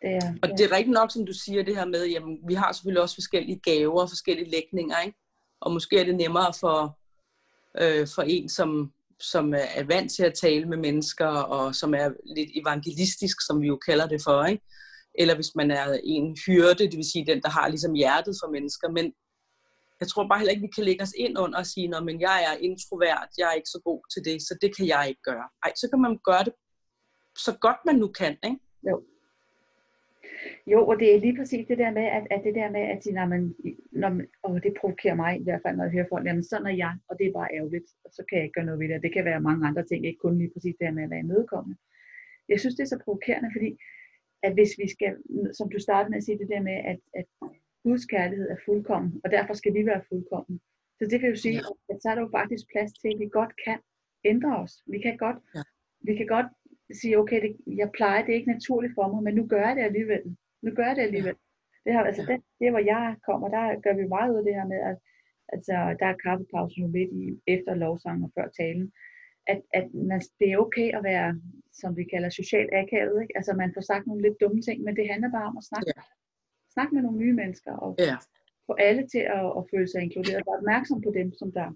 Det 0.03 0.11
er, 0.11 0.35
Og 0.43 0.49
ja. 0.49 0.55
det 0.55 0.65
er 0.65 0.77
rigtigt 0.77 0.95
nok, 0.95 1.11
som 1.13 1.27
du 1.27 1.33
siger, 1.33 1.63
det 1.63 1.77
her 1.77 1.85
med, 1.85 2.07
jamen, 2.07 2.39
vi 2.49 2.55
har 2.55 2.73
selvfølgelig 2.73 3.03
også 3.03 3.17
forskellige 3.17 3.59
gaver 3.59 4.03
og 4.03 4.09
forskellige 4.09 4.51
lægninger, 4.51 5.01
ikke? 5.01 5.19
Og 5.61 5.73
måske 5.73 6.01
er 6.01 6.05
det 6.05 6.17
nemmere 6.17 6.53
for, 6.61 6.99
øh, 7.81 8.09
for 8.15 8.23
en, 8.23 8.49
som, 8.49 8.93
som 9.21 9.55
er 9.55 9.85
vant 9.85 10.13
til 10.13 10.23
at 10.23 10.35
tale 10.35 10.69
med 10.69 10.77
mennesker, 10.77 11.27
og 11.27 11.75
som 11.75 11.95
er 11.95 12.11
lidt 12.37 12.51
evangelistisk, 12.55 13.37
som 13.47 13.61
vi 13.63 13.67
jo 13.67 13.77
kalder 13.77 14.09
det 14.09 14.21
for, 14.25 14.45
ikke? 14.45 14.65
Eller 15.21 15.35
hvis 15.35 15.53
man 15.61 15.71
er 15.71 15.87
en 16.05 16.37
hyrde, 16.47 16.85
det 16.91 16.97
vil 17.01 17.13
sige 17.13 17.27
den, 17.31 17.41
der 17.45 17.51
har 17.57 17.69
ligesom 17.69 17.95
hjertet 18.03 18.35
for 18.43 18.49
mennesker. 18.57 18.89
Men 18.99 19.07
jeg 20.01 20.09
tror 20.09 20.29
bare 20.29 20.39
heller 20.39 20.55
ikke, 20.55 20.67
vi 20.69 20.77
kan 20.77 20.85
lægge 20.89 21.03
os 21.07 21.15
ind 21.25 21.35
under 21.39 21.59
og 21.59 21.67
sige, 21.67 21.89
Nå, 21.89 21.99
men 22.09 22.21
jeg 22.21 22.39
er 22.49 22.55
introvert, 22.69 23.31
jeg 23.39 23.47
er 23.51 23.57
ikke 23.61 23.75
så 23.75 23.81
god 23.89 24.01
til 24.13 24.23
det, 24.29 24.37
så 24.49 24.53
det 24.63 24.71
kan 24.77 24.87
jeg 24.95 25.03
ikke 25.09 25.25
gøre. 25.31 25.47
Ej, 25.65 25.73
så 25.81 25.87
kan 25.91 26.01
man 26.07 26.15
gøre 26.31 26.45
det 26.47 26.55
så 27.47 27.53
godt 27.61 27.81
man 27.87 27.97
nu 28.03 28.09
kan, 28.21 28.35
ikke? 28.45 28.61
Jo, 28.89 28.97
Jo, 30.73 30.87
og 30.91 30.95
det 31.01 31.09
er 31.15 31.21
lige 31.21 31.37
præcis 31.39 31.67
det 31.67 31.79
der 31.79 31.91
med, 31.99 32.07
at, 32.17 32.25
at 32.31 32.41
det 32.47 32.55
der 32.55 32.71
med, 32.77 32.81
at 32.81 33.03
sige, 33.03 33.15
når 33.21 33.27
man, 33.27 33.43
når 34.03 34.09
man, 34.17 34.27
og 34.43 34.63
det 34.65 34.73
provokerer 34.81 35.15
mig 35.15 35.41
i 35.41 35.45
hvert 35.45 35.63
fald, 35.65 35.77
når 35.77 35.85
jeg 35.85 35.93
hører 35.97 36.13
folk, 36.13 36.25
jamen 36.27 36.45
sådan 36.45 36.67
er 36.67 36.77
jeg, 36.85 36.95
og 37.09 37.15
det 37.19 37.27
er 37.27 37.39
bare 37.39 37.55
ærgerligt, 37.59 37.89
og 38.05 38.11
så 38.17 38.21
kan 38.29 38.37
jeg 38.37 38.45
ikke 38.45 38.57
gøre 38.59 38.69
noget 38.69 38.81
ved 38.81 38.89
det. 38.89 39.03
Det 39.03 39.13
kan 39.13 39.25
være 39.25 39.47
mange 39.49 39.67
andre 39.69 39.85
ting, 39.87 40.07
ikke 40.07 40.25
kun 40.25 40.39
lige 40.39 40.53
præcis 40.55 40.77
det 40.79 40.87
her 40.87 40.97
med 40.99 41.05
at 41.05 41.11
være 41.11 41.25
imødekommende. 41.27 41.77
Jeg 42.49 42.61
synes, 42.61 42.75
det 42.77 42.83
er 42.85 42.93
så 42.93 43.01
provokerende, 43.05 43.51
fordi 43.57 43.71
at 44.43 44.53
hvis 44.55 44.73
vi 44.83 44.87
skal, 44.95 45.13
som 45.59 45.71
du 45.71 45.79
startede 45.79 46.11
med 46.11 46.19
at 46.19 46.25
sige, 46.25 46.39
det 46.39 46.49
der 46.49 46.63
med, 46.63 46.79
at, 46.93 47.01
at 47.15 47.27
Guds 47.85 48.05
kærlighed 48.05 48.51
er 48.51 48.57
fuldkommen, 48.65 49.21
og 49.25 49.31
derfor 49.31 49.55
skal 49.55 49.75
vi 49.75 49.87
være 49.87 50.03
fuldkommen. 50.09 50.61
Så 50.99 51.05
det 51.11 51.23
vil 51.23 51.31
jo 51.31 51.37
sige, 51.37 51.55
Ja. 51.55 51.95
at 51.95 52.03
så 52.03 52.07
er 52.11 52.15
der 52.15 52.23
jo 52.23 52.31
faktisk 52.39 52.65
plads 52.73 52.93
til, 52.93 53.09
at 53.15 53.19
vi 53.21 53.29
godt 53.39 53.53
kan 53.65 53.79
ændre 54.25 54.53
os. 54.59 54.73
Vi 54.87 54.99
kan 55.01 55.17
godt, 55.17 55.37
Ja. 55.57 55.63
vi 56.09 56.13
kan 56.17 56.27
godt 56.27 56.47
sige, 57.01 57.19
okay, 57.19 57.39
det, 57.45 57.57
jeg 57.67 57.91
plejer, 57.97 58.25
det 58.25 58.33
er 58.33 58.37
ikke 58.41 58.53
naturligt 58.57 58.95
for 58.95 59.07
mig, 59.13 59.23
men 59.23 59.35
nu 59.35 59.47
gør 59.47 59.65
jeg 59.69 59.77
det 59.77 59.83
alligevel. 59.83 60.37
Nu 60.63 60.71
gør 60.75 60.87
jeg 60.87 60.97
det 60.97 61.03
alligevel. 61.03 61.37
Det 61.85 61.93
har, 61.93 62.03
altså, 62.05 62.23
Ja. 62.29 62.33
det, 62.33 62.43
det, 62.61 62.71
hvor 62.71 62.85
jeg 62.95 63.17
kommer, 63.27 63.49
der 63.49 63.81
gør 63.85 63.95
vi 64.01 64.07
meget 64.15 64.31
ud 64.33 64.39
af 64.39 64.45
det 64.45 64.55
her 64.55 64.67
med, 64.67 64.81
at 64.91 64.97
altså, 65.55 65.73
der 66.01 66.07
er 66.07 66.17
kaffepause 66.25 66.81
nu 66.81 66.87
midt 66.89 67.11
i, 67.23 67.41
efter 67.47 67.75
lovsangen 67.75 68.25
og 68.25 68.31
før 68.37 68.49
talen. 68.61 68.93
At, 69.53 69.61
at 69.79 69.87
man, 70.11 70.21
det 70.41 70.47
er 70.53 70.59
okay 70.65 70.89
at 70.99 71.03
være, 71.05 71.41
som 71.81 71.97
vi 71.97 72.05
kalder 72.13 72.31
socialt 72.41 72.71
akavet. 72.81 73.17
Ikke? 73.23 73.35
Altså 73.39 73.53
man 73.63 73.71
får 73.77 73.81
sagt 73.91 74.07
nogle 74.07 74.23
lidt 74.23 74.41
dumme 74.41 74.63
ting, 74.63 74.79
men 74.87 74.97
det 74.97 75.11
handler 75.13 75.31
bare 75.37 75.47
om 75.53 75.57
at 75.61 75.65
snakke, 75.71 75.93
Ja. 75.97 76.03
snakke 76.75 76.95
med 76.95 77.03
nogle 77.03 77.19
nye 77.19 77.33
mennesker 77.43 77.73
og 77.85 77.91
Ja. 77.99 78.17
få 78.67 78.73
alle 78.89 79.03
til 79.15 79.23
at, 79.39 79.45
at 79.59 79.63
føle 79.73 79.89
sig 79.93 80.01
inkluderet. 80.03 80.43
Være 80.49 80.59
opmærksom 80.63 80.99
på 81.07 81.11
dem, 81.19 81.29
som 81.41 81.49
der 81.59 81.69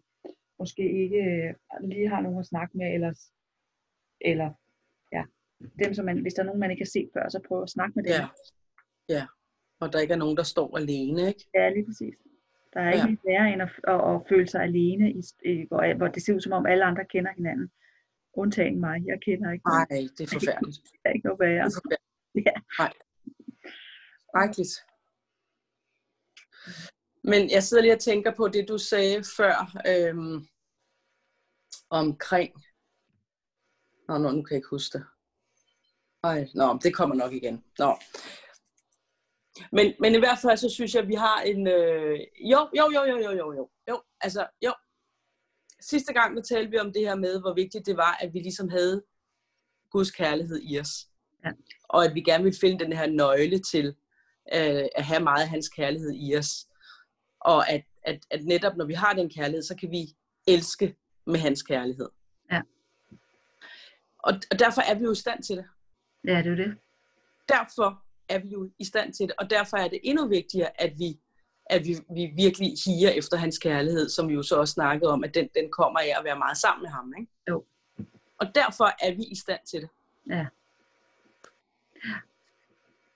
måske 0.60 0.84
ikke 1.02 1.20
øh, 1.32 1.48
lige 1.92 2.08
har 2.08 2.20
nogen 2.20 2.38
at 2.38 2.46
snakke 2.52 2.72
med, 2.80 2.88
eller, 2.96 3.12
eller 4.30 4.48
ja, 5.16 5.22
dem, 5.84 5.94
som 5.94 6.04
man, 6.04 6.18
hvis 6.22 6.34
der 6.34 6.42
er 6.42 6.46
nogen, 6.46 6.60
man 6.64 6.70
ikke 6.70 6.84
har 6.86 6.94
set 6.96 7.10
før, 7.14 7.28
så 7.28 7.38
prøv 7.48 7.62
at 7.62 7.70
snakke 7.76 7.92
med 7.96 8.04
dem. 8.04 8.12
Ja. 8.20 8.26
Ja. 9.16 9.24
Og 9.80 9.92
der 9.92 9.98
ikke 10.00 10.14
er 10.14 10.22
nogen, 10.24 10.36
der 10.36 10.42
står 10.54 10.76
alene, 10.78 11.20
ikke? 11.28 11.44
Ja, 11.54 11.64
lige 11.70 11.86
præcis. 11.86 12.14
Der 12.74 12.80
er 12.80 12.92
ikke 12.92 13.18
Ja. 13.26 13.30
værre 13.30 13.52
end 13.52 13.62
at, 13.62 13.70
at, 13.88 14.00
at 14.14 14.20
føle 14.28 14.48
sig 14.48 14.62
alene, 14.62 15.10
i, 15.12 15.22
hvor, 15.68 15.96
hvor 15.96 16.08
det 16.08 16.22
ser 16.24 16.34
ud 16.34 16.40
som 16.40 16.52
om 16.52 16.66
alle 16.66 16.84
andre 16.84 17.04
kender 17.04 17.32
hinanden. 17.36 17.70
undtagen 18.34 18.80
mig. 18.80 19.02
Jeg 19.06 19.18
kender 19.22 19.52
ikke 19.52 19.68
Nej, 19.68 19.86
det 20.18 20.20
er 20.20 20.30
forfærdeligt. 20.32 20.78
Der 21.02 21.08
er 21.08 21.12
ikke 21.14 21.26
noget 21.26 21.40
værre. 21.40 21.64
Det 21.68 21.74
er 21.76 21.80
forfærdeligt. 21.82 22.46
Ja. 22.46 22.54
Nej. 22.78 22.92
Men 27.24 27.50
jeg 27.50 27.62
sidder 27.62 27.82
lige 27.82 27.92
og 27.94 28.00
tænker 28.00 28.34
på 28.34 28.48
det, 28.48 28.68
du 28.68 28.78
sagde 28.78 29.24
før 29.36 29.54
øhm, 29.92 30.46
omkring... 31.90 32.52
Nå, 34.08 34.18
nå, 34.18 34.30
nu 34.30 34.42
kan 34.42 34.50
jeg 34.54 34.56
ikke 34.58 34.68
huske 34.70 34.98
det. 34.98 35.06
Ej, 36.24 36.46
nå, 36.54 36.78
det 36.82 36.94
kommer 36.94 37.14
nok 37.16 37.32
igen. 37.32 37.64
Nå. 37.78 37.96
Men, 39.72 39.94
men 40.00 40.14
i 40.14 40.18
hvert 40.18 40.38
fald, 40.42 40.56
så 40.56 40.68
synes 40.68 40.94
jeg, 40.94 41.02
at 41.02 41.08
vi 41.08 41.14
har 41.14 41.40
en... 41.40 41.66
Øh, 41.66 42.18
jo, 42.52 42.68
jo, 42.78 42.90
jo, 42.94 43.04
jo, 43.04 43.16
jo, 43.18 43.30
jo, 43.30 43.52
jo, 43.52 43.70
jo, 43.88 44.02
altså, 44.20 44.46
jo. 44.64 44.72
Sidste 45.80 46.12
gang, 46.12 46.36
der 46.36 46.42
talte 46.42 46.70
vi 46.70 46.78
om 46.78 46.92
det 46.92 47.02
her 47.02 47.14
med, 47.14 47.40
hvor 47.40 47.54
vigtigt 47.54 47.86
det 47.86 47.96
var, 47.96 48.18
at 48.20 48.34
vi 48.34 48.38
ligesom 48.38 48.68
havde 48.68 49.02
Guds 49.90 50.10
kærlighed 50.10 50.60
i 50.62 50.78
os. 50.78 51.08
Ja. 51.44 51.50
Og 51.88 52.04
at 52.04 52.14
vi 52.14 52.20
gerne 52.20 52.44
ville 52.44 52.58
finde 52.60 52.84
den 52.84 52.92
her 52.92 53.06
nøgle 53.06 53.58
til 53.58 53.86
øh, 54.54 54.84
at 54.94 55.04
have 55.04 55.20
meget 55.20 55.42
af 55.42 55.48
hans 55.48 55.68
kærlighed 55.68 56.12
i 56.14 56.36
os. 56.36 56.66
Og 57.40 57.70
at, 57.70 57.84
at, 58.02 58.26
at 58.30 58.44
netop 58.44 58.76
når 58.76 58.86
vi 58.86 58.94
har 58.94 59.12
den 59.12 59.30
kærlighed, 59.30 59.62
så 59.62 59.76
kan 59.76 59.90
vi 59.90 60.16
elske 60.46 60.96
med 61.26 61.40
hans 61.40 61.62
kærlighed. 61.62 62.08
Ja. 62.52 62.62
Og, 64.18 64.32
og 64.50 64.58
derfor 64.58 64.80
er 64.80 64.94
vi 64.94 65.04
jo 65.04 65.12
i 65.12 65.14
stand 65.14 65.42
til 65.42 65.56
det. 65.56 65.64
Ja, 66.24 66.38
det 66.38 66.52
er 66.52 66.56
det. 66.56 66.78
Derfor 67.48 68.04
er 68.34 68.38
vi 68.38 68.48
jo 68.48 68.70
i 68.78 68.84
stand 68.84 69.12
til 69.12 69.26
det. 69.26 69.34
Og 69.38 69.50
derfor 69.50 69.76
er 69.76 69.88
det 69.88 70.00
endnu 70.02 70.28
vigtigere, 70.28 70.82
at 70.82 70.92
vi, 70.98 71.18
at 71.66 71.84
vi, 71.86 71.94
vi 72.14 72.24
virkelig 72.36 72.70
higer 72.84 73.10
efter 73.10 73.36
hans 73.36 73.58
kærlighed, 73.58 74.08
som 74.08 74.28
vi 74.28 74.34
jo 74.34 74.42
så 74.42 74.56
også 74.56 74.72
snakkede 74.72 75.10
om, 75.10 75.24
at 75.24 75.34
den, 75.34 75.48
den 75.54 75.70
kommer 75.70 76.00
af 76.00 76.12
at 76.18 76.24
være 76.24 76.38
meget 76.38 76.56
sammen 76.56 76.82
med 76.82 76.90
ham. 76.90 77.14
Ikke? 77.18 77.32
Jo. 77.48 77.64
Og 78.38 78.46
derfor 78.54 78.88
er 79.06 79.14
vi 79.14 79.22
i 79.22 79.36
stand 79.36 79.60
til 79.70 79.80
det. 79.80 79.88
Ja. 80.30 80.46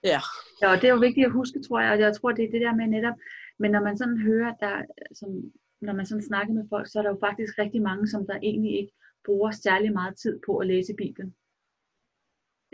Ja. 0.04 0.20
Ja, 0.62 0.70
og 0.72 0.76
det 0.80 0.84
er 0.88 0.92
jo 0.92 0.98
vigtigt 1.08 1.26
at 1.26 1.32
huske, 1.32 1.62
tror 1.62 1.80
jeg, 1.80 1.92
og 1.92 1.98
jeg 2.00 2.16
tror, 2.16 2.32
det 2.32 2.44
er 2.44 2.50
det 2.50 2.60
der 2.60 2.74
med 2.74 2.86
netop, 2.86 3.14
men 3.58 3.70
når 3.70 3.82
man 3.82 3.98
sådan 3.98 4.18
hører, 4.18 4.54
der, 4.60 4.82
som, 5.14 5.28
når 5.80 5.92
man 5.92 6.06
sådan 6.06 6.22
snakker 6.22 6.54
med 6.54 6.64
folk, 6.68 6.86
så 6.90 6.98
er 6.98 7.02
der 7.02 7.10
jo 7.10 7.18
faktisk 7.20 7.58
rigtig 7.58 7.82
mange, 7.82 8.08
som 8.08 8.26
der 8.26 8.36
egentlig 8.42 8.78
ikke 8.80 8.92
bruger 9.24 9.50
særlig 9.50 9.92
meget 9.92 10.16
tid 10.16 10.40
på 10.46 10.56
at 10.58 10.66
læse 10.66 10.94
Bibelen. 10.98 11.34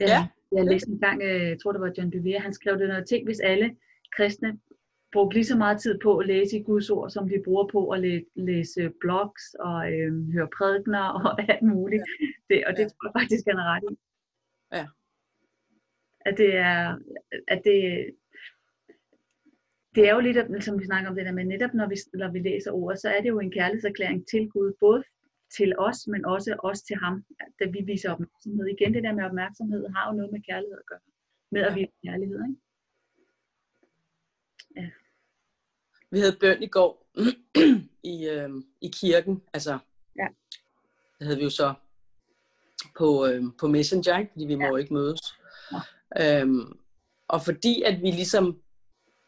Ja. 0.09 0.29
Jeg 0.57 0.65
læste 0.65 0.91
en 0.91 0.99
gang, 0.99 1.23
øh, 1.23 1.49
jeg 1.49 1.59
tror 1.63 1.73
det 1.73 1.81
var 1.81 1.93
John 1.99 2.11
Bevere, 2.11 2.39
han 2.41 2.55
skrev 2.55 2.79
det 2.79 2.89
noget 2.89 3.09
ting, 3.09 3.25
hvis 3.25 3.41
alle 3.41 3.77
kristne 4.17 4.59
brugte 5.13 5.35
lige 5.37 5.45
så 5.45 5.57
meget 5.59 5.81
tid 5.81 5.99
på 6.03 6.19
at 6.19 6.27
læse 6.27 6.57
i 6.59 6.63
Guds 6.63 6.91
ord, 6.91 7.11
som 7.11 7.29
de 7.29 7.43
bruger 7.45 7.67
på 7.73 7.89
at 7.89 8.01
læ- 8.01 8.21
læse 8.35 8.91
blogs 9.01 9.55
og 9.55 9.93
øh, 9.93 10.33
høre 10.33 10.49
prædikner 10.57 11.05
og 11.09 11.41
alt 11.51 11.63
muligt. 11.63 12.03
Det, 12.51 12.65
og 12.67 12.73
det 12.77 12.83
Ja. 12.83 12.89
tror 12.89 13.07
jeg 13.09 13.23
faktisk, 13.23 13.45
han 13.49 13.59
er 13.59 13.75
ret 13.75 13.83
i. 13.91 13.95
Ja. 14.73 14.87
At 16.27 16.35
det 16.39 16.57
er, 16.57 16.99
at 17.49 17.61
det, 17.65 18.11
det 19.95 20.09
er 20.09 20.15
jo 20.15 20.21
lidt, 20.21 20.65
som 20.65 20.79
vi 20.81 20.85
snakker 20.85 21.11
om 21.11 21.17
det 21.17 21.27
der 21.27 21.33
med, 21.33 21.45
netop 21.45 21.75
når 21.75 21.89
vi, 21.89 21.97
når 22.15 22.31
vi 22.33 22.39
læser 22.39 22.73
ordet, 22.73 23.01
så 23.01 23.09
er 23.09 23.21
det 23.21 23.29
jo 23.29 23.39
en 23.41 23.51
kærlighedserklæring 23.53 24.29
til 24.29 24.49
Gud, 24.49 24.73
både 24.81 25.05
til 25.57 25.79
os, 25.79 26.07
men 26.07 26.25
også 26.25 26.57
os 26.63 26.83
til 26.83 26.97
ham, 26.97 27.25
da 27.61 27.65
vi 27.75 27.81
viser 27.87 28.13
opmærksomhed. 28.13 28.67
Igen, 28.67 28.95
det 28.95 29.03
der 29.03 29.13
med 29.15 29.25
opmærksomhed 29.25 29.89
har 29.95 30.07
jo 30.11 30.17
noget 30.17 30.33
med 30.33 30.41
kærlighed 30.49 30.79
at 30.79 30.87
gøre. 30.87 31.01
Med 31.53 31.61
at 31.63 31.71
Ja. 31.71 31.75
vise 31.75 31.93
kærlighed, 32.07 32.39
ikke? 32.49 32.57
Vi 36.11 36.19
havde 36.19 36.37
bøn 36.41 36.63
i 36.63 36.67
går 36.67 37.07
i, 38.15 38.29
øh, 38.29 38.51
i 38.81 38.89
kirken. 39.01 39.43
Altså, 39.53 39.79
Ja. 40.17 40.27
det 41.19 41.27
havde 41.27 41.37
vi 41.39 41.45
jo 41.45 41.51
så 41.51 41.75
på, 42.99 43.27
øh, 43.27 43.43
på 43.61 43.69
Messenger, 43.69 44.19
ikke? 44.19 44.31
fordi 44.33 44.45
vi 44.47 44.55
må 44.55 44.67
jo 44.67 44.77
ikke 44.77 44.95
mødes. 44.95 45.21
Øhm, 46.21 46.79
og 47.29 47.41
fordi 47.45 47.83
at 47.83 48.03
vi 48.03 48.11
ligesom, 48.11 48.63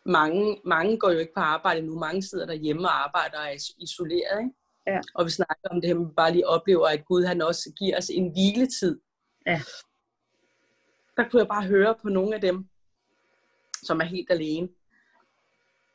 mange, 0.07 0.61
mange 0.65 0.99
går 0.99 1.11
jo 1.11 1.19
ikke 1.19 1.35
på 1.35 1.41
arbejde 1.41 1.83
nu, 1.87 1.99
mange 1.99 2.23
sidder 2.23 2.47
derhjemme 2.47 2.83
og 2.89 3.05
arbejder 3.05 3.39
og 3.39 3.45
er 3.47 3.51
is- 3.51 3.75
isoleret. 3.79 4.39
Ikke? 4.41 4.51
Ja. 4.87 5.01
Og 5.15 5.25
vi 5.25 5.31
snakker 5.31 5.69
om 5.71 5.81
det 5.81 5.89
her, 5.89 5.99
vi 5.99 6.15
bare 6.17 6.33
lige 6.33 6.49
oplever, 6.49 6.87
at 6.87 7.05
Gud 7.05 7.25
han 7.25 7.43
også 7.43 7.73
giver 7.79 7.99
os 7.99 8.11
en 8.11 8.33
hviletid. 8.33 9.01
Ja. 9.47 9.61
Der 11.17 11.29
kunne 11.29 11.41
jeg 11.41 11.49
bare 11.49 11.67
høre 11.67 11.95
på 12.03 12.09
nogle 12.09 12.35
af 12.35 12.41
dem, 12.41 12.69
som 13.83 14.01
er 14.01 14.05
helt 14.05 14.31
alene, 14.31 14.69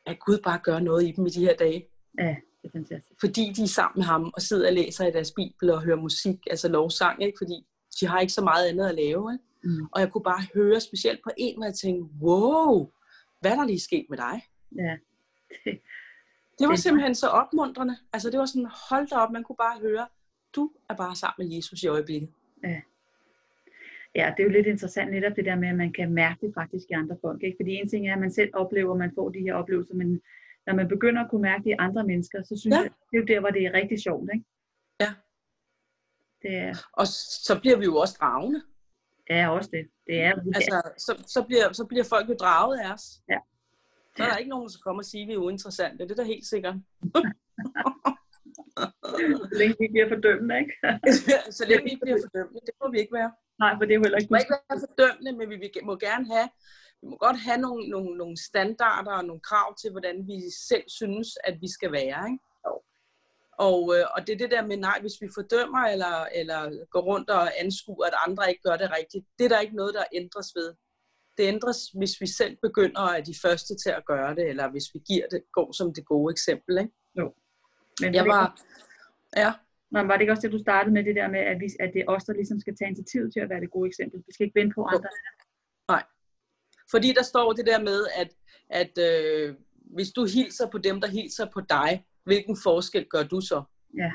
at 0.05 0.19
Gud 0.19 0.39
bare 0.43 0.59
gør 0.63 0.79
noget 0.79 1.07
i 1.07 1.11
dem 1.11 1.25
i 1.25 1.29
de 1.29 1.45
her 1.45 1.55
dage 1.55 1.87
Ja, 2.19 2.35
det 2.61 2.67
er 2.67 2.71
fantastisk. 2.71 3.19
fordi 3.19 3.53
de 3.55 3.63
er 3.63 3.67
sammen 3.67 3.99
med 3.99 4.05
ham 4.05 4.31
og 4.35 4.41
sidder 4.41 4.67
og 4.67 4.73
læser 4.73 5.05
i 5.07 5.11
deres 5.11 5.31
bibel 5.31 5.69
og 5.69 5.83
hører 5.83 5.97
musik, 6.01 6.37
altså 6.49 6.67
lovsang, 6.67 7.23
ikke? 7.23 7.37
fordi 7.37 7.65
de 7.99 8.07
har 8.07 8.19
ikke 8.19 8.33
så 8.33 8.43
meget 8.43 8.67
andet 8.67 8.89
at 8.89 8.95
lave. 8.95 9.33
Ikke? 9.33 9.43
Mm. 9.63 9.87
Og 9.91 10.01
jeg 10.01 10.11
kunne 10.11 10.23
bare 10.23 10.47
høre 10.53 10.79
specielt 10.79 11.19
på 11.23 11.29
en, 11.37 11.57
hvor 11.57 11.65
jeg 11.65 11.73
tænkte, 11.73 12.13
wow, 12.21 12.91
hvad 13.41 13.51
er 13.51 13.55
der 13.55 13.65
lige 13.65 13.79
sket 13.79 14.05
med 14.09 14.17
dig? 14.17 14.41
Ja. 14.75 14.97
Det, 15.65 15.79
Det 16.59 16.67
var 16.69 16.75
simpelthen 16.75 17.15
så 17.15 17.27
opmuntrende. 17.27 17.97
Altså 18.13 18.29
det 18.29 18.39
var 18.39 18.45
sådan, 18.45 18.69
hold 18.89 19.07
da 19.07 19.15
op, 19.15 19.31
man 19.31 19.43
kunne 19.43 19.55
bare 19.55 19.79
høre, 19.79 20.07
du 20.55 20.71
er 20.89 20.95
bare 20.95 21.15
sammen 21.15 21.47
med 21.47 21.55
Jesus 21.55 21.83
i 21.83 21.87
øjeblikket. 21.87 22.29
ja, 24.15 24.33
det 24.37 24.39
er 24.43 24.47
jo 24.47 24.49
lidt 24.49 24.67
interessant 24.67 25.11
netop 25.11 25.35
det 25.35 25.45
der 25.45 25.55
med, 25.55 25.69
at 25.69 25.75
man 25.75 25.93
kan 25.93 26.13
mærke 26.13 26.45
det 26.45 26.53
faktisk 26.53 26.85
i 26.89 26.93
andre 26.93 27.17
folk. 27.21 27.43
Ikke? 27.43 27.57
Fordi 27.59 27.71
en 27.71 27.89
ting 27.89 28.07
er, 28.09 28.13
at 28.13 28.19
man 28.19 28.31
selv 28.31 28.49
oplever, 28.53 28.91
at 28.91 28.97
man 28.99 29.11
får 29.15 29.29
de 29.29 29.39
her 29.39 29.53
oplevelser, 29.53 29.95
men 29.95 30.21
når 30.67 30.73
man 30.73 30.87
begynder 30.87 31.23
at 31.23 31.29
kunne 31.29 31.41
mærke 31.41 31.63
det 31.63 31.69
i 31.69 31.75
andre 31.79 32.03
mennesker, 32.03 32.43
så 32.43 32.55
synes 32.57 32.73
Ja. 32.75 32.77
ja. 32.77 32.83
jeg, 32.83 32.91
det 33.11 33.17
er 33.17 33.21
jo 33.21 33.25
der, 33.25 33.39
hvor 33.39 33.49
det 33.49 33.65
er 33.65 33.73
rigtig 33.73 34.01
sjovt. 34.01 34.29
Ikke? 34.33 34.45
Ja. 34.99 35.13
Det 36.41 36.57
er, 36.57 36.73
Og 36.93 37.07
så 37.47 37.59
bliver 37.61 37.77
vi 37.77 37.85
jo 37.85 37.95
også 37.95 38.17
dragende. 38.19 38.61
er 39.27 39.47
også 39.47 39.69
det. 39.73 39.87
Det 40.07 40.21
er, 40.21 40.35
det 40.35 40.55
Altså, 40.55 40.91
så, 40.97 41.23
så, 41.27 41.43
bliver, 41.43 41.73
så 41.73 41.85
bliver 41.85 42.03
folk 42.03 42.29
jo 42.29 42.33
draget 42.33 42.79
af 42.79 42.93
os. 42.93 43.03
Ja. 43.29 43.37
Så 44.19 44.23
er 44.25 44.29
der 44.29 44.37
ikke 44.37 44.49
nogen, 44.49 44.65
der 44.67 44.69
skal 44.71 44.81
komme 44.87 45.01
og 45.01 45.05
sige, 45.05 45.21
at 45.21 45.27
vi 45.27 45.33
er 45.33 45.37
uinteressante. 45.47 46.03
Det 46.03 46.11
er 46.11 46.15
da 46.15 46.23
helt 46.23 46.45
sikkert. 46.53 46.75
så 49.51 49.55
længe 49.61 49.75
vi 49.79 49.87
bliver 49.93 50.07
fordømmende, 50.13 50.55
ikke? 50.61 50.73
så 51.57 51.63
længe 51.69 51.83
vi 51.83 51.89
ikke 51.89 52.05
bliver 52.05 52.19
fordømmende, 52.25 52.59
det 52.67 52.73
må 52.81 52.91
vi 52.91 52.99
ikke 52.99 53.13
være. 53.19 53.31
Nej, 53.63 53.71
for 53.77 53.83
det 53.85 53.91
er 53.93 53.99
jo 53.99 54.03
heller 54.05 54.19
Vi 54.19 54.23
ikke 54.23 54.33
må 54.33 54.37
ikke 54.43 54.55
være 54.69 54.79
fordømmende, 54.85 55.31
men 55.37 55.49
vi 55.49 55.55
vil- 55.63 55.85
må 55.89 55.95
gerne 56.07 56.25
have, 56.35 56.47
vi 57.01 57.05
må 57.11 57.15
godt 57.25 57.39
have 57.47 57.59
nogle, 57.65 57.81
nogle, 57.93 58.11
nogle 58.21 58.37
standarder 58.49 59.11
og 59.19 59.25
nogle 59.25 59.41
krav 59.49 59.67
til, 59.81 59.89
hvordan 59.91 60.15
vi 60.31 60.37
selv 60.69 60.85
synes, 60.99 61.27
at 61.43 61.55
vi 61.63 61.67
skal 61.77 61.91
være. 61.91 62.21
Ikke? 62.31 62.39
Og, 63.67 63.79
øh, 63.95 64.05
og 64.15 64.19
det 64.27 64.33
er 64.33 64.37
det 64.43 64.51
der 64.51 64.65
med, 64.69 64.77
nej, 64.77 64.97
hvis 65.01 65.17
vi 65.21 65.27
fordømmer 65.37 65.83
eller, 65.93 66.15
eller 66.39 66.59
går 66.93 67.01
rundt 67.11 67.29
og 67.29 67.59
anskuer, 67.63 68.05
at 68.05 68.15
andre 68.27 68.49
ikke 68.49 68.61
gør 68.67 68.77
det 68.81 68.89
rigtigt, 68.97 69.25
det 69.37 69.45
er 69.45 69.49
der 69.49 69.59
ikke 69.59 69.75
noget, 69.81 69.93
der 69.93 70.03
ændres 70.13 70.49
ved. 70.55 70.69
Det 71.39 71.47
ændres, 71.47 71.79
hvis 71.99 72.21
vi 72.21 72.27
selv 72.27 72.57
begynder 72.61 73.01
at 73.01 73.19
er 73.19 73.23
de 73.23 73.35
første 73.41 73.73
til 73.83 73.89
at 73.89 74.03
gøre 74.05 74.35
det, 74.35 74.45
eller 74.51 74.71
hvis 74.71 74.87
vi 74.93 74.99
giver 75.07 75.27
det, 75.31 75.41
går 75.57 75.71
som 75.71 75.93
det 75.93 76.05
gode 76.05 76.31
eksempel. 76.31 76.73
Ikke? 76.77 76.93
Men 78.01 78.13
Jeg 78.13 78.25
var, 78.25 78.45
ja, 79.37 79.51
Men 79.91 80.07
var 80.07 80.13
det 80.13 80.21
ikke 80.21 80.33
også 80.33 80.47
det, 80.47 80.51
du 80.51 80.59
startede 80.59 80.93
med 80.93 81.03
det 81.03 81.15
der 81.15 81.27
med, 81.35 81.39
at, 81.39 81.57
vi, 81.59 81.67
at 81.79 81.89
det 81.93 81.99
er 82.01 82.07
os, 82.07 82.23
der 82.23 82.33
ligesom 82.33 82.59
skal 82.59 82.75
tage 82.77 82.87
initiativ 82.87 83.31
til 83.31 83.39
at 83.39 83.49
være 83.49 83.61
det 83.61 83.71
gode 83.71 83.87
eksempel? 83.87 84.17
Vi 84.27 84.33
skal 84.33 84.45
ikke 84.45 84.59
vente 84.59 84.73
på 84.75 84.83
andre. 84.83 85.09
Fordi 86.91 87.13
der 87.13 87.23
står 87.23 87.53
det 87.53 87.65
der 87.65 87.79
med, 87.89 87.99
at, 88.21 88.29
at 88.69 88.93
øh, 89.09 89.55
hvis 89.95 90.11
du 90.11 90.25
hilser 90.25 90.67
på 90.69 90.77
dem, 90.77 91.01
der 91.01 91.07
hilser 91.07 91.45
på 91.53 91.61
dig, 91.61 92.05
hvilken 92.23 92.57
forskel 92.63 93.05
gør 93.09 93.23
du 93.23 93.41
så? 93.41 93.63
Ja. 93.97 94.11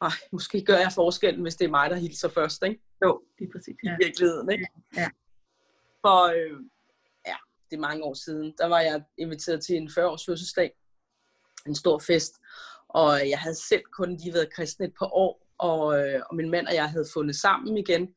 Ej, 0.00 0.10
måske 0.32 0.64
gør 0.64 0.74
jeg 0.76 0.92
forskellen, 0.94 1.42
hvis 1.42 1.56
det 1.56 1.64
er 1.64 1.70
mig, 1.70 1.90
der 1.90 1.96
hilser 1.96 2.28
først, 2.28 2.62
ikke? 2.66 2.80
Jo, 3.04 3.22
lige 3.38 3.50
præcis. 3.52 3.76
I 3.82 3.86
Ja. 3.88 3.96
virkeligheden, 4.04 4.50
ikke? 4.50 4.66
Ja. 4.96 5.08
For, 6.00 6.24
øh, 6.24 6.60
ja, 7.26 7.36
det 7.70 7.76
er 7.76 7.80
mange 7.80 8.04
år 8.04 8.14
siden, 8.14 8.54
der 8.58 8.66
var 8.66 8.80
jeg 8.80 9.02
inviteret 9.18 9.64
til 9.64 9.76
en 9.76 9.88
40-års 9.88 10.26
fødselsdag. 10.26 10.72
En 11.66 11.74
stor 11.74 11.98
fest. 11.98 12.34
Og 12.88 13.20
øh, 13.20 13.28
jeg 13.28 13.38
havde 13.38 13.54
selv 13.68 13.82
kun 13.92 14.16
lige 14.16 14.34
været 14.34 14.52
kristen 14.52 14.84
et 14.84 14.94
par 14.98 15.14
år, 15.14 15.46
og, 15.58 15.98
øh, 15.98 16.22
og 16.30 16.36
min 16.36 16.50
mand 16.50 16.66
og 16.66 16.74
jeg 16.74 16.90
havde 16.90 17.06
fundet 17.14 17.36
sammen 17.36 17.78
igen. 17.78 18.14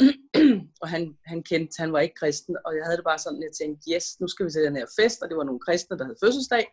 og 0.82 0.88
han, 0.88 1.18
han 1.24 1.42
kendte, 1.42 1.74
han 1.78 1.92
var 1.92 2.00
ikke 2.00 2.14
kristen, 2.14 2.56
og 2.64 2.76
jeg 2.76 2.84
havde 2.84 2.96
det 2.96 3.04
bare 3.04 3.18
sådan, 3.18 3.42
jeg 3.42 3.52
tænkte, 3.60 3.90
yes, 3.94 4.20
nu 4.20 4.28
skal 4.28 4.46
vi 4.46 4.50
til 4.50 4.62
den 4.62 4.76
her 4.76 4.86
fest, 5.00 5.22
og 5.22 5.28
det 5.28 5.36
var 5.36 5.44
nogle 5.44 5.60
kristne, 5.60 5.98
der 5.98 6.04
havde 6.04 6.22
fødselsdag. 6.24 6.66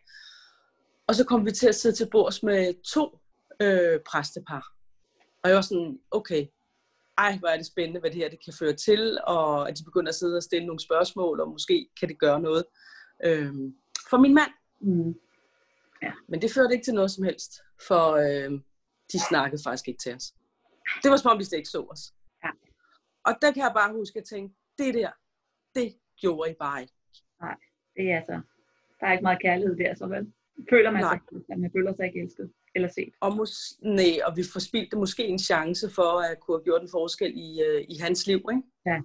Og 1.06 1.14
så 1.14 1.24
kom 1.24 1.46
vi 1.46 1.50
til 1.50 1.68
at 1.68 1.74
sidde 1.74 1.96
til 1.96 2.08
bords 2.10 2.42
med 2.42 2.82
to 2.82 3.18
øh, 3.60 4.00
præstepar. 4.00 4.72
Og 5.42 5.48
jeg 5.48 5.56
var 5.56 5.62
sådan, 5.62 5.98
okay, 6.10 6.46
ej, 7.18 7.38
hvor 7.38 7.48
er 7.48 7.56
det 7.56 7.66
spændende, 7.66 8.00
hvad 8.00 8.10
det 8.10 8.18
her 8.18 8.30
det 8.30 8.44
kan 8.44 8.52
føre 8.58 8.72
til, 8.72 9.18
og 9.24 9.68
at 9.68 9.78
de 9.78 9.84
begynder 9.84 10.08
at 10.08 10.14
sidde 10.14 10.36
og 10.36 10.42
stille 10.42 10.66
nogle 10.66 10.80
spørgsmål, 10.80 11.40
og 11.40 11.48
måske 11.48 11.88
kan 12.00 12.08
det 12.08 12.18
gøre 12.18 12.40
noget 12.40 12.64
øh, 13.24 13.54
for 14.10 14.18
min 14.18 14.34
mand. 14.34 14.50
Mm. 14.80 15.14
Men 16.28 16.42
det 16.42 16.52
førte 16.54 16.74
ikke 16.74 16.84
til 16.84 16.94
noget 16.94 17.10
som 17.10 17.24
helst, 17.24 17.52
for 17.88 18.04
øh, 18.12 18.50
de 19.12 19.18
snakkede 19.28 19.62
faktisk 19.66 19.88
ikke 19.88 20.02
til 20.02 20.14
os. 20.14 20.34
Det 21.02 21.10
var 21.10 21.16
som 21.16 21.30
om, 21.30 21.38
vi 21.38 21.44
slet 21.44 21.58
ikke 21.58 21.68
så 21.68 21.86
os. 21.90 22.14
Ja. 22.44 22.50
Og 23.26 23.32
der 23.42 23.52
kan 23.52 23.62
jeg 23.62 23.72
bare 23.74 23.92
huske 23.92 24.18
at 24.18 24.24
tænke, 24.24 24.54
det 24.78 24.94
der, 24.94 25.10
det 25.74 25.96
gjorde 26.20 26.50
I 26.50 26.54
bare 26.60 26.80
ikke. 26.82 26.94
Det 27.96 28.10
er 28.10 28.16
altså, 28.16 28.40
der 29.00 29.06
er 29.06 29.12
ikke 29.12 29.22
meget 29.22 29.42
kærlighed 29.42 29.76
der, 29.76 29.94
så 29.94 30.06
vel? 30.06 30.32
Føler 30.70 30.90
man 30.90 31.02
Nej. 31.02 31.18
sig, 31.32 31.40
at 31.52 31.58
man 31.58 31.70
føler 31.76 31.94
sig 31.94 32.06
ikke 32.06 32.20
elsket. 32.20 32.52
Eller 32.74 32.88
set. 32.88 33.12
Og, 33.20 33.32
mås- 33.32 33.78
nej, 33.82 34.20
og 34.24 34.36
vi 34.36 34.42
forspildte 34.52 34.96
måske 34.96 35.24
en 35.24 35.38
chance 35.38 35.90
for 35.90 36.20
at 36.20 36.40
kunne 36.40 36.56
have 36.58 36.64
gjort 36.64 36.82
en 36.82 36.88
forskel 36.90 37.32
i, 37.36 37.62
øh, 37.62 37.84
i 37.88 37.96
hans 37.98 38.26
liv. 38.26 38.40
Ikke? 38.50 38.62
Ja. 38.86 38.98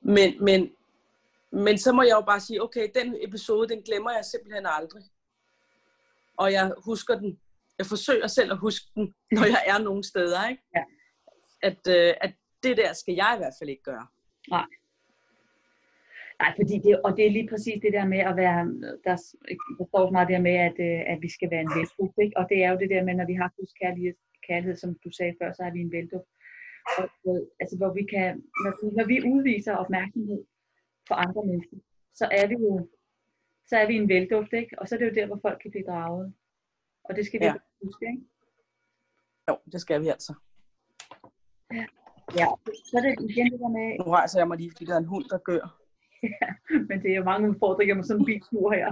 Men, 0.00 0.44
men, 0.44 0.72
men 1.52 1.78
så 1.78 1.92
må 1.92 2.02
jeg 2.02 2.10
jo 2.10 2.20
bare 2.20 2.40
sige, 2.40 2.62
okay, 2.62 2.88
den 2.94 3.16
episode, 3.20 3.68
den 3.68 3.82
glemmer 3.82 4.10
jeg 4.10 4.24
simpelthen 4.24 4.66
aldrig. 4.66 5.02
Og 6.36 6.52
jeg 6.52 6.72
husker 6.84 7.14
den. 7.14 7.38
Jeg 7.78 7.86
forsøger 7.86 8.26
selv 8.26 8.52
at 8.52 8.58
huske 8.58 8.86
den, 8.94 9.14
når 9.32 9.44
jeg 9.44 9.62
er 9.66 9.78
nogle 9.78 10.04
steder. 10.04 10.48
Ikke? 10.48 10.62
Ja. 10.76 10.82
At, 11.62 11.88
øh, 11.88 12.14
at 12.20 12.34
det 12.62 12.76
der 12.76 12.92
skal 12.92 13.14
jeg 13.14 13.32
i 13.36 13.38
hvert 13.38 13.54
fald 13.60 13.70
ikke 13.70 13.82
gøre. 13.82 14.06
Nej. 14.50 14.66
Nej, 16.44 16.52
fordi 16.60 16.76
det, 16.86 16.92
og 17.06 17.10
det 17.16 17.24
er 17.26 17.36
lige 17.38 17.48
præcis 17.52 17.78
det 17.84 17.92
der 17.98 18.06
med 18.14 18.22
at 18.30 18.34
være, 18.42 18.60
der, 19.06 19.16
der 19.76 19.86
står 19.88 20.06
så 20.08 20.12
meget 20.16 20.28
der 20.32 20.40
med, 20.48 20.56
at, 20.68 20.76
øh, 20.88 21.00
at 21.12 21.18
vi 21.24 21.28
skal 21.36 21.50
være 21.52 21.64
en 21.66 21.74
vælduft, 21.76 22.16
ikke? 22.24 22.36
Og 22.40 22.44
det 22.50 22.58
er 22.64 22.68
jo 22.72 22.78
det 22.82 22.90
der 22.94 23.02
med, 23.06 23.14
når 23.20 23.26
vi 23.32 23.36
har 23.40 23.48
Guds 23.56 23.72
kærlighed, 23.80 24.14
kærlighed, 24.48 24.76
som 24.82 24.90
du 25.04 25.10
sagde 25.18 25.34
før, 25.40 25.48
så 25.52 25.62
er 25.68 25.72
vi 25.76 25.80
en 25.80 25.92
vælduft. 25.96 26.30
Og, 26.98 27.04
altså, 27.60 27.74
hvor 27.80 27.92
vi 27.98 28.04
kan, 28.14 28.28
når, 28.64 28.72
når 28.98 29.06
vi 29.12 29.16
udviser 29.32 29.74
opmærksomhed 29.82 30.40
for 31.08 31.14
andre 31.24 31.42
mennesker, 31.50 31.76
så 32.20 32.24
er 32.40 32.46
vi 32.50 32.56
jo, 32.66 32.88
så 33.68 33.74
er 33.82 33.86
vi 33.90 33.94
en 34.02 34.08
vælduft, 34.14 34.52
ikke? 34.60 34.72
Og 34.80 34.84
så 34.88 34.94
er 34.94 34.98
det 34.98 35.08
jo 35.10 35.18
der, 35.18 35.26
hvor 35.26 35.40
folk 35.46 35.58
kan 35.62 35.70
blive 35.70 35.88
draget. 35.90 36.34
Og 37.06 37.16
det 37.16 37.26
skal 37.26 37.40
vi 37.40 37.44
Ja. 37.44 37.52
ja. 37.52 37.60
huske, 37.84 38.04
ikke? 38.12 38.22
Jo, 39.48 39.54
det 39.72 39.80
skal 39.84 40.00
vi 40.02 40.08
altså. 40.16 40.32
Ja, 42.40 42.46
så 42.88 42.94
er 42.98 43.02
det 43.06 43.30
igen 43.30 43.46
det 43.52 43.60
der 43.60 43.72
med, 43.78 43.86
Nu 43.98 44.10
rejser 44.18 44.38
jeg 44.40 44.48
mig 44.48 44.58
lige, 44.58 44.70
fordi 44.70 44.84
der 44.84 44.94
er 44.94 45.02
en 45.06 45.12
hund, 45.14 45.24
der 45.34 45.38
gør. 45.38 45.83
men 46.88 47.02
det 47.02 47.10
er 47.16 47.24
mange 47.24 47.50
udfordringer 47.50 47.94
med 47.94 48.04
sådan 48.04 48.20
en 48.20 48.26
biltur 48.26 48.72
her. 48.72 48.88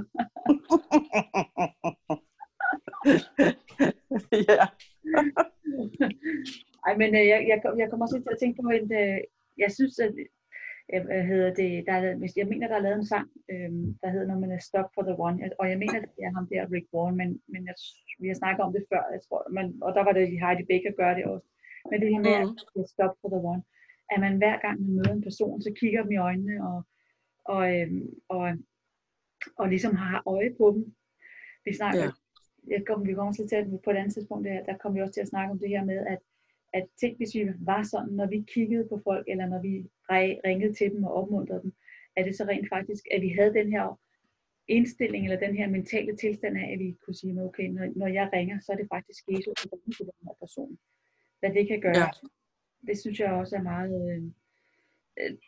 ja. 4.50 4.62
Ej, 6.86 6.92
men 7.00 7.10
øh, 7.18 7.26
jeg, 7.32 7.40
jeg, 7.50 7.58
jeg 7.80 7.90
kommer 7.90 8.06
også 8.06 8.16
til 8.26 8.36
at 8.36 8.40
tænke 8.42 8.62
på 8.62 8.68
en, 8.68 8.92
øh, 9.02 9.18
jeg 9.58 9.70
synes, 9.78 9.98
at, 9.98 10.14
øh, 10.94 11.04
hvad 11.04 11.22
hedder 11.30 11.50
det, 11.60 11.70
der 11.86 11.92
er, 11.92 12.32
jeg 12.36 12.46
mener, 12.46 12.68
der 12.68 12.76
er 12.76 12.86
lavet 12.86 12.98
en 12.98 13.06
sang, 13.12 13.28
øh, 13.52 13.70
der 14.02 14.08
hedder 14.14 14.26
noget 14.26 14.42
med 14.42 14.60
Stop 14.68 14.88
for 14.94 15.02
the 15.08 15.16
One, 15.26 15.50
og 15.60 15.64
jeg 15.70 15.78
mener, 15.78 15.98
det 16.00 16.22
er 16.26 16.32
ham 16.38 16.46
der, 16.52 16.70
Rick 16.74 16.86
Warren, 16.94 17.16
men, 17.20 17.28
men 17.52 17.60
jeg, 17.68 17.74
vi 18.22 18.26
har 18.28 18.34
snakket 18.34 18.62
om 18.64 18.72
det 18.72 18.84
før, 18.92 19.02
jeg 19.14 19.20
tror, 19.26 19.40
men, 19.56 19.64
og 19.84 19.90
der 19.96 20.02
var 20.06 20.12
det 20.12 20.40
Heidi 20.42 20.64
Baker 20.70 20.92
gør 21.00 21.14
det 21.18 21.24
også. 21.32 21.48
Men 21.90 21.96
det 22.00 22.08
her 22.12 22.20
med, 22.28 22.36
Mhm. 22.46 22.58
at 22.80 22.88
Stop 22.94 23.14
for 23.20 23.28
the 23.34 23.40
One, 23.52 23.62
at 24.12 24.18
man 24.24 24.34
hver 24.42 24.56
gang 24.64 24.76
man 24.82 24.92
møder 24.96 25.12
en 25.14 25.26
person, 25.28 25.62
så 25.62 25.70
kigger 25.80 26.02
dem 26.02 26.12
i 26.12 26.16
øjnene, 26.28 26.54
og, 26.68 26.76
og, 27.44 27.80
øh, 27.80 27.90
og, 28.28 28.52
og 29.56 29.68
ligesom 29.68 29.94
har 29.94 30.22
øje 30.26 30.54
på 30.58 30.72
dem. 30.74 30.94
Vi 31.64 31.74
snakker, 31.74 32.00
Ja. 32.02 32.10
jeg 32.74 32.82
kom, 32.86 33.06
vi 33.06 33.14
kommer 33.14 33.32
til, 33.32 33.56
at 33.56 33.66
på 33.84 33.90
et 33.90 33.96
andet 33.96 34.14
tidspunkt, 34.14 34.44
der, 34.48 34.64
der 34.64 34.76
kom 34.76 34.94
vi 34.94 35.00
også 35.00 35.12
til 35.14 35.20
at 35.20 35.28
snakke 35.28 35.50
om 35.50 35.58
det 35.58 35.68
her 35.68 35.84
med, 35.84 36.06
at 36.06 36.18
at 36.74 36.86
tænk, 37.00 37.16
hvis 37.16 37.34
vi 37.34 37.48
var 37.60 37.82
sådan, 37.82 38.12
når 38.12 38.26
vi 38.26 38.44
kiggede 38.54 38.88
på 38.88 39.00
folk, 39.04 39.28
eller 39.28 39.46
når 39.46 39.60
vi 39.62 39.72
ringede 40.46 40.74
til 40.74 40.90
dem 40.90 41.04
og 41.04 41.14
opmuntrede 41.14 41.62
dem, 41.62 41.72
at 42.16 42.24
det 42.26 42.36
så 42.36 42.44
rent 42.44 42.68
faktisk, 42.68 43.04
at 43.14 43.22
vi 43.22 43.28
havde 43.28 43.54
den 43.54 43.70
her 43.72 44.00
indstilling, 44.68 45.24
eller 45.24 45.46
den 45.46 45.56
her 45.56 45.68
mentale 45.68 46.16
tilstand 46.16 46.58
af, 46.58 46.72
at 46.72 46.78
vi 46.78 46.96
kunne 47.04 47.14
sige, 47.14 47.42
okay, 47.42 47.68
når, 47.68 47.92
når 47.96 48.06
jeg 48.06 48.30
ringer, 48.32 48.60
så 48.60 48.72
er 48.72 48.76
det 48.76 48.88
faktisk 48.94 49.24
Jesus, 49.30 49.54
der 49.62 49.68
ringer 49.72 49.92
til 49.96 50.06
den 50.06 50.26
her 50.26 50.34
person. 50.40 50.78
Hvad 51.40 51.50
det 51.54 51.68
kan 51.68 51.80
gøre, 51.80 51.98
Ja. 51.98 52.08
det 52.86 52.98
synes 52.98 53.20
jeg 53.20 53.32
også 53.32 53.56
er 53.56 53.62
meget, 53.62 53.94
øh, 54.16 54.22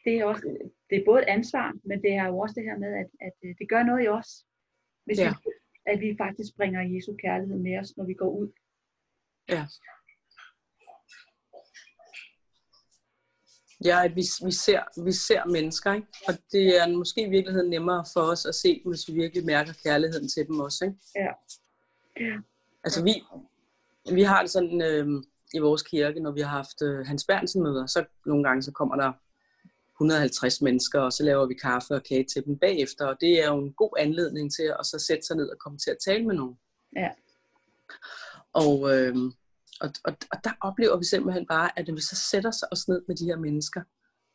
det 0.04 0.12
er, 0.18 0.24
også, 0.24 0.42
det 0.90 0.96
er 0.98 1.04
både 1.04 1.22
et 1.22 1.28
ansvar, 1.28 1.72
men 1.84 2.02
det 2.02 2.12
er 2.12 2.26
jo 2.26 2.38
også 2.38 2.54
det 2.54 2.64
her 2.64 2.78
med, 2.78 2.92
at, 3.02 3.08
at 3.20 3.36
øh, 3.44 3.54
det 3.58 3.68
gør 3.68 3.82
noget 3.82 4.04
i 4.04 4.08
os, 4.08 4.30
hvis 5.04 5.18
Ja. 5.18 5.28
vi, 5.30 5.50
at 5.86 6.00
vi 6.00 6.16
faktisk 6.18 6.56
bringer 6.56 6.82
Jesu 6.94 7.16
kærlighed 7.24 7.58
med 7.58 7.78
os, 7.80 7.96
når 7.96 8.04
vi 8.04 8.14
går 8.14 8.30
ud. 8.40 8.48
Ja. 9.48 9.66
Ja, 13.84 14.04
at 14.04 14.16
vi, 14.16 14.22
vi, 14.46 14.52
ser, 14.52 15.02
vi 15.04 15.12
ser 15.12 15.44
mennesker, 15.46 15.92
ikke? 15.94 16.06
og 16.28 16.34
det 16.52 16.82
er 16.82 16.96
måske 16.96 17.20
i 17.26 17.30
virkeligheden 17.30 17.70
nemmere 17.70 18.04
for 18.12 18.20
os 18.20 18.46
at 18.46 18.54
se 18.54 18.80
dem, 18.84 18.90
hvis 18.92 19.08
vi 19.08 19.12
virkelig 19.14 19.44
mærker 19.46 19.72
kærligheden 19.84 20.28
til 20.28 20.46
dem 20.46 20.60
også. 20.60 20.84
Ikke? 20.84 20.96
Ja. 21.14 21.32
Ja. 22.20 22.36
Altså 22.84 23.04
vi, 23.04 23.14
vi 24.14 24.22
har 24.22 24.40
det 24.42 24.50
sådan 24.50 24.82
øh, 24.82 25.06
i 25.54 25.58
vores 25.58 25.82
kirke, 25.82 26.20
når 26.20 26.30
vi 26.32 26.40
har 26.40 26.48
haft 26.48 26.82
øh, 26.82 27.06
Hans 27.06 27.24
Bernsen 27.26 27.62
møder, 27.62 27.86
så 27.86 28.04
nogle 28.26 28.44
gange 28.44 28.62
så 28.62 28.72
kommer 28.72 28.96
der 28.96 29.12
150 29.96 30.62
mennesker, 30.62 31.00
og 31.00 31.12
så 31.12 31.22
laver 31.24 31.46
vi 31.46 31.54
kaffe 31.54 31.94
og 31.94 32.02
kage 32.08 32.24
til 32.24 32.44
dem 32.44 32.58
bagefter, 32.58 33.06
og 33.06 33.16
det 33.20 33.42
er 33.42 33.46
jo 33.46 33.58
en 33.58 33.72
god 33.72 33.94
anledning 33.98 34.54
til 34.54 34.74
at 34.80 34.86
så 34.86 34.98
sætte 35.08 35.26
sig 35.26 35.36
ned 35.36 35.48
og 35.48 35.58
komme 35.58 35.78
til 35.78 35.90
at 35.90 36.02
tale 36.06 36.26
med 36.26 36.34
nogen. 36.34 36.56
Ja. 36.96 37.10
Og, 38.52 38.76
øh, 38.94 39.16
og, 39.80 39.90
og, 40.04 40.12
og 40.32 40.38
der 40.44 40.52
oplever 40.60 40.96
vi 40.98 41.04
simpelthen 41.04 41.46
bare, 41.46 41.78
at 41.78 41.88
når 41.88 41.94
vi 41.94 42.00
så 42.00 42.16
sætter 42.30 42.48
os 42.48 42.64
os 42.72 42.88
ned 42.88 43.02
med 43.08 43.16
de 43.16 43.24
her 43.24 43.36
mennesker, 43.36 43.82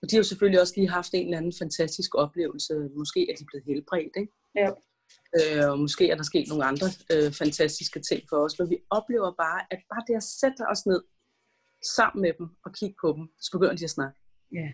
og 0.02 0.10
de 0.10 0.16
har 0.16 0.20
jo 0.20 0.24
selvfølgelig 0.32 0.62
også 0.62 0.74
lige 0.78 0.90
haft 0.90 1.14
en 1.14 1.26
eller 1.26 1.38
anden 1.38 1.54
fantastisk 1.60 2.16
oplevelse, 2.16 2.74
måske 2.96 3.32
er 3.32 3.36
de 3.36 3.46
blevet 3.46 3.66
helbredt, 3.66 4.16
ikke? 4.22 4.34
Ja. 4.56 4.70
Øh, 5.38 5.72
og 5.72 5.80
måske 5.80 6.10
er 6.10 6.16
der 6.16 6.24
sket 6.24 6.48
nogle 6.48 6.66
andre 6.66 6.88
øh, 7.14 7.32
fantastiske 7.42 8.00
ting 8.10 8.22
for 8.30 8.38
os, 8.46 8.60
men 8.60 8.70
vi 8.70 8.78
oplever 8.90 9.32
bare, 9.46 9.62
at 9.72 9.80
bare 9.92 10.04
det 10.08 10.16
at 10.16 10.24
sætte 10.24 10.62
os 10.72 10.86
ned 10.86 11.02
sammen 11.96 12.22
med 12.22 12.34
dem 12.38 12.48
og 12.66 12.74
kigge 12.74 12.96
på 13.02 13.14
dem, 13.18 13.26
så 13.42 13.50
begynder 13.52 13.76
de 13.76 13.84
at 13.84 13.90
snakke. 13.98 14.20
Ja. 14.54 14.68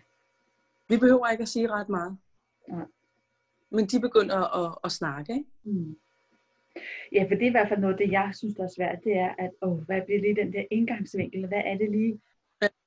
Vi 0.88 0.96
behøver 0.96 1.26
ikke 1.30 1.42
at 1.42 1.48
sige 1.48 1.70
ret 1.70 1.88
meget. 1.88 2.18
Nej. 2.68 2.84
Men 3.70 3.84
de 3.86 4.00
begynder 4.00 4.38
at, 4.66 4.78
at 4.84 4.92
snakke, 4.92 5.32
ikke? 5.32 5.50
Mm. 5.64 5.96
Ja, 7.12 7.22
for 7.28 7.34
det 7.34 7.42
er 7.42 7.52
i 7.52 7.56
hvert 7.58 7.68
fald 7.68 7.80
noget, 7.80 7.98
det 7.98 8.10
jeg 8.12 8.30
synes, 8.34 8.54
der 8.54 8.64
er 8.64 8.74
svært, 8.76 8.98
det 9.04 9.14
er, 9.16 9.34
at 9.38 9.50
åh, 9.62 9.78
hvad 9.86 10.00
bliver 10.06 10.20
lige 10.20 10.36
den 10.42 10.52
der 10.52 10.64
indgangsvinkel? 10.70 11.46
Hvad 11.46 11.62
er 11.64 11.76
det 11.78 11.90
lige? 11.90 12.20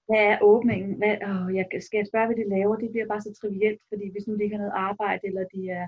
Hvad 0.07 0.23
er 0.31 0.37
åbningen? 0.41 0.91
Hvad, 0.99 1.13
åh, 1.29 1.55
jeg, 1.55 1.65
skal 1.87 1.97
jeg 1.97 2.07
spørge, 2.07 2.27
hvad 2.27 2.37
de 2.41 2.49
laver? 2.55 2.75
Det 2.75 2.91
bliver 2.91 3.07
bare 3.07 3.21
så 3.21 3.31
trivielt, 3.41 3.81
fordi 3.89 4.05
hvis 4.11 4.27
nu 4.27 4.35
de 4.35 4.43
ikke 4.43 4.55
har 4.55 4.63
noget 4.63 4.79
arbejde, 4.89 5.21
eller 5.29 5.43
de 5.55 5.69
er... 5.69 5.87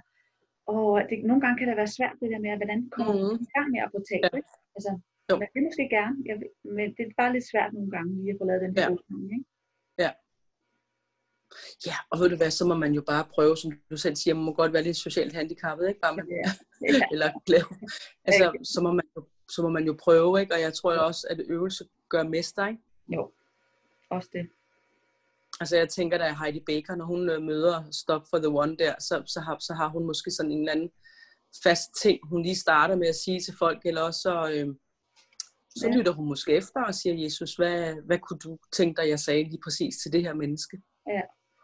Åh, 0.68 1.02
det, 1.10 1.24
nogle 1.30 1.42
gange 1.42 1.58
kan 1.60 1.68
det 1.68 1.78
være 1.78 1.96
svært, 1.98 2.16
det 2.22 2.30
der 2.34 2.40
med, 2.40 2.50
at 2.50 2.58
hvordan 2.62 2.90
kommer 2.96 3.14
Mhm. 3.14 3.22
man 3.32 3.42
i 3.48 3.52
gang 3.58 3.68
med 3.72 3.80
at 3.86 3.92
få 3.96 4.00
talt, 4.12 4.34
Ja. 4.34 4.40
Altså, 4.76 4.92
Jo. 5.30 5.36
man 5.42 5.48
vil 5.54 5.64
måske 5.64 5.86
gerne, 5.98 6.16
jeg, 6.26 6.36
men 6.78 6.88
det 6.96 7.04
er 7.08 7.12
bare 7.22 7.34
lidt 7.34 7.50
svært 7.52 7.74
nogle 7.74 7.92
gange 7.96 8.10
lige 8.16 8.32
at 8.34 8.38
få 8.42 8.46
lavet 8.50 8.62
den 8.66 8.74
her 8.78 8.84
Ja. 8.88 8.92
åbning, 8.94 9.24
ikke? 9.38 9.46
Ja, 11.88 11.96
og 12.12 12.20
ved 12.20 12.30
du 12.30 12.36
hvad, 12.36 12.52
så 12.52 12.66
må 12.66 12.76
man 12.76 12.94
jo 12.94 13.02
bare 13.08 13.26
prøve, 13.34 13.58
som 13.58 13.72
du 13.90 13.98
selv 13.98 14.16
siger, 14.16 14.34
man 14.34 14.44
må 14.44 14.54
godt 14.54 14.74
være 14.74 14.84
lidt 14.84 14.98
socialt 14.98 15.34
handicappet, 15.34 15.88
ikke? 15.88 16.00
Bare 16.00 16.16
man, 16.16 16.28
Ja. 16.30 16.52
Ja. 16.88 17.02
eller 17.14 17.32
lave. 17.48 17.66
Altså, 18.26 18.52
så 18.74 18.82
må, 18.82 18.92
man 18.92 19.06
jo, 19.16 19.28
så 19.52 19.62
må 19.62 19.70
man 19.70 19.86
jo 19.86 19.96
prøve, 20.04 20.42
ikke? 20.42 20.54
Og 20.54 20.62
jeg 20.62 20.74
tror 20.74 20.98
også, 20.98 21.28
at 21.30 21.42
øvelse 21.50 21.86
gør 22.10 22.24
mester, 22.24 22.68
ikke? 22.68 22.82
Jo, 23.16 23.32
også 24.10 24.30
det. 24.34 24.50
Altså 25.60 25.78
jeg 25.78 25.90
tænker, 25.90 26.18
da 26.18 26.36
Heidi 26.44 26.60
Baker, 26.66 26.96
når 26.96 27.06
hun 27.06 27.30
øh, 27.30 27.42
møder 27.42 27.84
Stop 27.92 28.22
for 28.30 28.38
the 28.38 28.48
One 28.50 28.78
der, 28.78 28.94
så, 29.00 29.24
så, 29.26 29.40
har, 29.40 29.58
så 29.60 29.74
har 29.74 29.88
hun 29.90 30.06
måske 30.06 30.32
sådan 30.32 30.52
en 30.52 30.60
eller 30.60 30.72
anden 30.72 30.90
fast 31.64 31.90
ting, 32.02 32.20
hun 32.30 32.44
lige 32.44 32.56
starter 32.56 32.96
med 32.96 33.08
at 33.08 33.16
sige 33.16 33.40
til 33.40 33.54
folk, 33.60 33.80
eller 33.86 34.02
også 34.02 34.20
så, 34.22 34.52
øh, 34.54 34.68
så 35.76 35.88
Ja. 35.88 35.96
lytter 35.98 36.12
hun 36.12 36.28
måske 36.28 36.52
efter 36.52 36.84
og 36.84 36.96
siger, 36.96 37.24
Jesus, 37.24 37.56
hvad, 37.56 37.96
hvad 38.06 38.20
kunne 38.20 38.40
du 38.40 38.58
tænke 38.72 39.02
dig, 39.02 39.10
jeg 39.10 39.20
sagde 39.20 39.44
lige 39.44 39.62
præcis 39.64 39.96
til 40.04 40.12
det 40.14 40.22
her 40.22 40.34
menneske? 40.34 40.82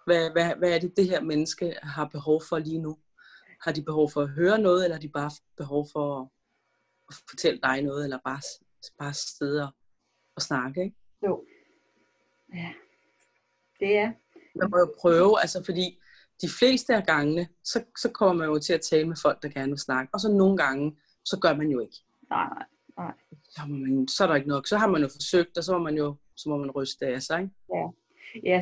Hvad, 0.07 0.31
hvad, 0.31 0.55
hvad 0.55 0.75
er 0.75 0.79
det, 0.79 0.97
det 0.97 1.09
her 1.09 1.21
menneske 1.21 1.75
har 1.83 2.05
behov 2.05 2.41
for 2.49 2.59
lige 2.59 2.79
nu? 2.79 2.97
Har 3.61 3.71
de 3.71 3.83
behov 3.83 4.11
for 4.11 4.21
at 4.21 4.29
høre 4.29 4.59
noget, 4.59 4.83
eller 4.83 4.95
har 4.95 5.01
de 5.01 5.09
bare 5.09 5.31
behov 5.57 5.87
for 5.91 6.21
at, 6.21 6.27
at 7.09 7.15
fortælle 7.29 7.59
dig 7.63 7.81
noget, 7.81 8.03
eller 8.03 8.19
bare, 8.25 8.41
bare 8.99 9.13
sidde 9.13 9.63
og, 9.63 9.69
og 10.35 10.41
snakke, 10.41 10.83
ikke? 10.83 10.95
Jo. 11.25 11.45
Ja. 12.53 12.73
Det 13.79 13.97
er. 13.97 14.11
man 14.55 14.69
må 14.71 14.77
jo 14.77 14.93
prøve, 14.99 15.41
altså 15.41 15.63
fordi 15.65 15.99
de 16.41 16.49
fleste 16.59 16.95
af 16.95 17.05
gangene, 17.05 17.47
så, 17.63 17.83
så 17.97 18.09
kommer 18.11 18.33
man 18.33 18.47
jo 18.47 18.59
til 18.59 18.73
at 18.73 18.81
tale 18.81 19.07
med 19.07 19.15
folk, 19.21 19.43
der 19.43 19.49
gerne 19.49 19.69
vil 19.69 19.79
snakke. 19.79 20.09
Og 20.13 20.19
så 20.19 20.31
nogle 20.31 20.57
gange, 20.57 20.97
så 21.25 21.39
gør 21.39 21.55
man 21.55 21.67
jo 21.69 21.79
ikke. 21.79 21.97
Nej, 22.29 22.65
nej. 22.97 23.13
Så, 23.49 23.61
må 23.67 23.75
man, 23.75 24.07
så 24.07 24.23
er 24.23 24.27
der 24.27 24.35
ikke 24.35 24.47
nok. 24.47 24.67
Så 24.67 24.77
har 24.77 24.87
man 24.87 25.01
jo 25.01 25.07
forsøgt, 25.07 25.57
og 25.57 25.63
så 25.63 25.77
må 25.77 25.83
man 25.83 25.97
jo 25.97 26.15
så 26.35 26.49
må 26.49 26.57
man 26.57 26.71
ryste 26.71 27.05
af 27.07 27.21
sig. 27.21 27.41
Ikke? 27.41 27.53
Ja, 27.73 27.87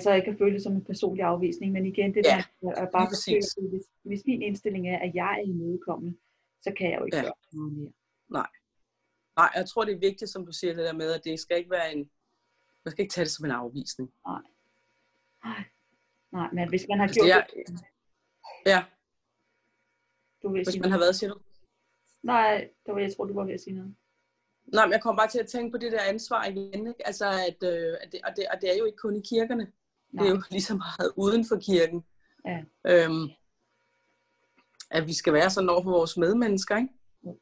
så 0.03 0.11
jeg 0.11 0.23
kan 0.23 0.37
føle 0.37 0.53
det 0.53 0.63
som 0.63 0.73
en 0.75 0.83
personlig 0.85 1.23
afvisning, 1.23 1.71
men 1.71 1.85
igen, 1.85 2.13
det 2.13 2.25
Ja, 2.25 2.43
der 2.61 2.71
er 2.75 2.91
bare 2.91 3.07
forsøge, 3.11 3.69
hvis, 3.69 3.85
hvis 4.03 4.23
min 4.25 4.41
indstilling 4.41 4.89
er, 4.89 4.99
at 4.99 5.15
jeg 5.15 5.33
er 5.39 5.43
imødekommende, 5.43 6.17
så 6.61 6.73
kan 6.77 6.91
jeg 6.91 6.99
jo 6.99 7.05
ikke 7.05 7.17
Ja. 7.17 7.23
gøre 7.23 7.33
noget 7.53 7.73
mere. 7.73 7.91
Nej, 9.37 9.49
jeg 9.55 9.65
tror, 9.69 9.85
det 9.85 9.93
er 9.93 9.99
vigtigt, 9.99 10.31
som 10.31 10.45
du 10.45 10.51
siger 10.51 10.73
det 10.73 10.83
der 10.85 10.93
med, 10.93 11.11
at 11.13 11.23
det 11.23 11.39
skal 11.39 11.57
ikke 11.57 11.71
være 11.71 11.93
en... 11.93 12.09
Man 12.85 12.91
skal 12.91 13.01
ikke 13.03 13.11
tage 13.13 13.25
det 13.25 13.31
som 13.31 13.45
en 13.45 13.51
afvisning. 13.51 14.13
Nej, 14.27 14.41
nej, 16.31 16.49
men 16.53 16.69
hvis 16.69 16.85
man 16.89 16.97
har 16.99 17.07
Altså, 17.07 17.19
gjort 17.19 17.47
det 17.53 17.59
er, 17.61 17.71
det, 17.75 17.81
ja, 18.65 18.83
du 20.43 20.49
vil 20.49 20.59
hvis 20.59 20.67
sige 20.67 20.81
man 20.81 20.89
har 20.91 20.97
noget. 20.97 21.05
været, 21.05 21.15
siger 21.15 21.33
du? 21.33 21.39
Nej, 22.23 22.69
det 22.85 22.93
var, 22.93 22.99
jeg 22.99 23.15
tror, 23.15 23.25
du 23.25 23.33
var 23.33 23.43
ved 23.45 23.53
at 23.53 23.61
sige 23.61 23.75
noget. 23.75 23.95
Nej, 24.73 24.85
men 24.85 24.93
jeg 24.93 25.01
kommer 25.01 25.21
bare 25.21 25.31
til 25.31 25.39
at 25.39 25.47
tænke 25.47 25.71
på 25.71 25.77
det 25.77 25.91
der 25.91 26.01
ansvar 26.01 26.45
igen. 26.45 26.87
Ikke? 26.87 27.07
Altså, 27.07 27.25
at, 27.25 27.63
øh, 27.63 27.97
at 28.01 28.11
det, 28.11 28.19
og, 28.23 28.31
det, 28.35 28.45
og 28.53 28.61
det 28.61 28.73
er 28.73 28.77
jo 28.77 28.85
ikke 28.85 28.97
kun 28.97 29.15
i 29.15 29.21
kirkerne. 29.29 29.71
Det 30.11 30.21
er 30.21 30.29
jo 30.29 30.41
lige 30.51 30.61
så 30.61 30.75
meget 30.75 31.11
uden 31.15 31.45
for 31.47 31.59
kirken. 31.59 32.05
Ja. 32.45 32.63
Øhm, 32.87 33.29
at 34.91 35.07
vi 35.07 35.13
skal 35.13 35.33
være 35.33 35.49
sådan 35.49 35.69
over 35.69 35.83
for 35.83 35.91
vores 35.91 36.17
medmennesker. 36.17 36.77
Ikke? 36.77 36.89
Jo. 37.25 37.39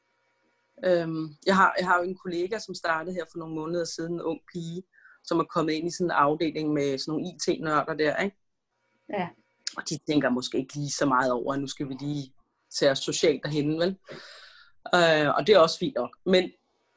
Øhm, 0.85 1.27
jeg, 1.45 1.55
har, 1.55 1.75
jeg 1.79 1.87
har 1.87 1.97
jo 1.97 2.03
en 2.03 2.17
kollega, 2.17 2.59
som 2.59 2.75
startede 2.75 3.15
her 3.15 3.25
for 3.31 3.39
nogle 3.39 3.55
måneder 3.55 3.85
siden, 3.85 4.13
en 4.13 4.21
ung 4.21 4.39
pige, 4.53 4.83
som 5.23 5.39
er 5.39 5.43
kommet 5.43 5.73
ind 5.73 5.87
i 5.87 5.91
sådan 5.91 6.07
en 6.07 6.11
afdeling 6.11 6.73
med 6.73 6.97
sådan 6.97 7.11
nogle 7.11 7.27
IT-nørder 7.27 7.93
der, 7.93 8.17
ikke? 8.17 8.37
Ja. 9.09 9.29
Og 9.77 9.83
de 9.89 9.97
tænker 10.07 10.29
måske 10.29 10.57
ikke 10.57 10.73
lige 10.75 10.91
så 10.91 11.05
meget 11.05 11.31
over, 11.31 11.53
at 11.53 11.59
nu 11.59 11.67
skal 11.67 11.89
vi 11.89 11.93
lige 11.99 12.33
tage 12.79 12.91
os 12.91 12.99
socialt 12.99 13.43
derhen, 13.43 13.79
vel? 13.79 13.97
Øh, 14.95 15.29
og 15.37 15.47
det 15.47 15.55
er 15.55 15.59
også 15.59 15.79
fint 15.79 15.95
nok. 15.95 16.17
Men 16.25 16.51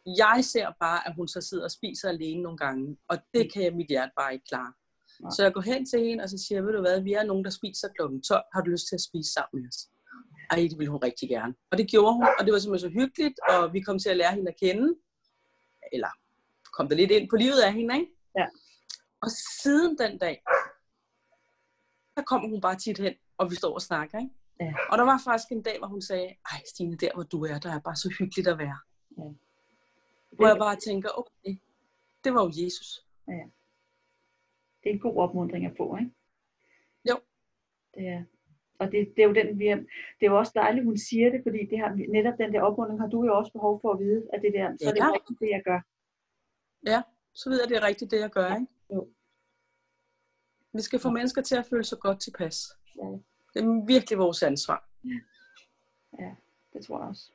jeg 0.07 0.39
ser 0.45 0.69
bare, 0.81 1.09
at 1.09 1.15
hun 1.15 1.29
så 1.29 1.41
sidder 1.41 1.65
og 1.65 1.71
spiser 1.71 2.09
alene 2.09 2.43
nogle 2.43 2.59
gange, 2.59 2.97
og 3.09 3.17
det 3.35 3.53
kan 3.53 3.63
jeg 3.63 3.75
mit 3.75 3.89
hjerte 3.89 4.13
bare 4.17 4.33
ikke 4.35 4.47
klare. 4.49 4.73
Nej. 5.21 5.31
Så 5.31 5.43
jeg 5.43 5.53
går 5.53 5.61
hen 5.61 5.87
til 5.87 6.01
hende, 6.07 6.23
og 6.25 6.31
så 6.31 6.39
siger 6.39 6.57
jeg, 6.59 6.65
ved 6.67 6.73
du 6.73 6.81
hvad, 6.81 7.01
vi 7.01 7.13
er 7.13 7.25
nogen, 7.25 7.45
der 7.45 7.51
spiser 7.51 7.89
klokken 7.97 8.23
12. 8.23 8.45
Har 8.55 8.61
du 8.63 8.71
lyst 8.71 8.89
til 8.89 8.97
at 9.01 9.07
spise 9.09 9.31
sammen 9.33 9.63
med 9.63 9.69
os? 9.69 9.81
Ej, 10.51 10.57
det 10.71 10.79
ville 10.79 10.91
hun 10.91 11.03
rigtig 11.09 11.29
gerne. 11.29 11.55
Og 11.71 11.79
det 11.79 11.87
gjorde 11.91 12.13
hun, 12.15 12.27
og 12.39 12.43
det 12.45 12.53
var 12.53 12.59
simpelthen 12.59 12.91
så 12.91 12.95
hyggeligt, 13.01 13.39
og 13.51 13.73
vi 13.75 13.81
kom 13.81 13.99
til 13.99 14.11
at 14.11 14.17
lære 14.17 14.35
hende 14.35 14.51
at 14.53 14.61
kende. 14.63 14.89
Eller 15.93 16.13
kom 16.77 16.89
der 16.89 16.97
lidt 16.97 17.11
ind 17.11 17.31
på 17.31 17.37
livet 17.37 17.61
af 17.67 17.73
hende, 17.73 17.95
ikke? 17.95 18.13
Ja. 18.39 18.47
Og 19.23 19.31
siden 19.63 19.99
den 19.99 20.19
dag, 20.19 20.37
der 22.17 22.23
kommer 22.23 22.49
hun 22.49 22.61
bare 22.61 22.77
tit 22.77 22.99
hen, 22.99 23.15
og 23.39 23.51
vi 23.51 23.55
står 23.55 23.75
og 23.75 23.83
snakker, 23.83 24.19
ikke? 24.19 24.35
Ja. 24.61 24.73
Og 24.91 24.99
der 24.99 25.05
var 25.05 25.21
faktisk 25.25 25.53
en 25.53 25.63
dag, 25.63 25.79
hvor 25.79 25.89
hun 25.89 26.03
sagde, 26.03 26.29
ej 26.53 26.61
Stine, 26.71 26.97
der 26.97 27.11
hvor 27.15 27.23
du 27.23 27.45
er, 27.45 27.59
der 27.59 27.71
er 27.75 27.81
bare 27.81 27.97
så 27.97 28.09
hyggeligt 28.19 28.49
at 28.49 28.59
være. 28.59 28.79
Ja. 29.19 29.29
Hvor 30.37 30.47
jeg 30.49 30.59
bare 30.59 30.77
tænker, 30.77 31.09
okay, 31.19 31.53
det 32.25 32.35
var 32.35 32.43
jo 32.45 32.51
Jesus. 32.65 33.07
det 34.83 34.91
er 34.91 34.95
en 34.95 35.01
god 35.01 35.17
opmundring 35.17 35.67
at 35.67 35.77
få, 35.77 35.97
ikke? 35.97 36.11
Jo. 37.11 37.17
Det 37.95 38.09
er, 38.09 38.25
og 38.79 38.87
det, 38.93 39.13
det 39.17 39.23
er 39.23 39.29
jo 39.29 39.35
den, 39.35 39.59
vi 39.59 39.67
er, 39.69 39.77
det 39.77 40.23
er 40.27 40.31
jo 40.31 40.39
også 40.39 40.53
dejligt, 40.55 40.85
hun 40.85 40.99
siger 40.99 41.31
det, 41.31 41.41
fordi 41.43 41.67
det 41.67 41.79
har, 41.79 41.91
netop 42.13 42.39
den 42.39 42.53
der 42.55 42.63
opmundring 42.63 43.01
har 43.01 43.09
du 43.09 43.25
jo 43.25 43.37
også 43.39 43.53
behov 43.53 43.81
for 43.81 43.93
at 43.93 43.99
vide, 43.99 44.29
at 44.33 44.43
det 44.43 44.53
der, 44.55 44.77
så 44.81 44.89
er 44.89 44.93
det 44.93 45.01
Ja. 45.01 45.13
rigtigt, 45.13 45.41
det 45.41 45.49
jeg 45.51 45.63
gør. 45.65 45.81
Så 47.35 47.51
ved 47.51 47.61
jeg, 47.61 47.69
det 47.69 47.77
er 47.77 47.87
rigtigt, 47.87 48.11
det 48.11 48.21
jeg 48.21 48.31
gør, 48.31 48.55
ikke? 48.55 48.67
Jo. 48.95 49.09
Vi 50.73 50.81
skal 50.83 51.01
få 51.01 51.11
mennesker 51.11 51.43
til 51.43 51.57
at 51.57 51.67
føle 51.67 51.85
sig 51.85 51.99
godt 51.99 52.21
tilpas. 52.21 52.57
Ja. 52.97 53.07
Det 53.55 53.63
er 53.65 53.87
virkelig 53.87 54.19
vores 54.19 54.43
ansvar. 54.43 54.89
Det 56.73 56.87
tror 56.87 56.99
jeg 57.01 57.09
også. 57.09 57.33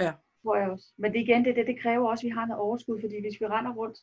Ja. 0.00 0.12
Tror 0.44 0.56
jeg 0.56 0.70
også. 0.70 0.92
Men 0.98 1.12
det 1.12 1.20
igen, 1.20 1.44
det, 1.44 1.56
det, 1.56 1.66
det 1.66 1.80
kræver 1.80 2.08
også, 2.08 2.26
at 2.26 2.30
vi 2.30 2.34
har 2.38 2.46
noget 2.46 2.62
overskud, 2.62 3.00
fordi 3.00 3.20
hvis 3.20 3.40
vi 3.40 3.46
render 3.46 3.74
rundt 3.74 3.98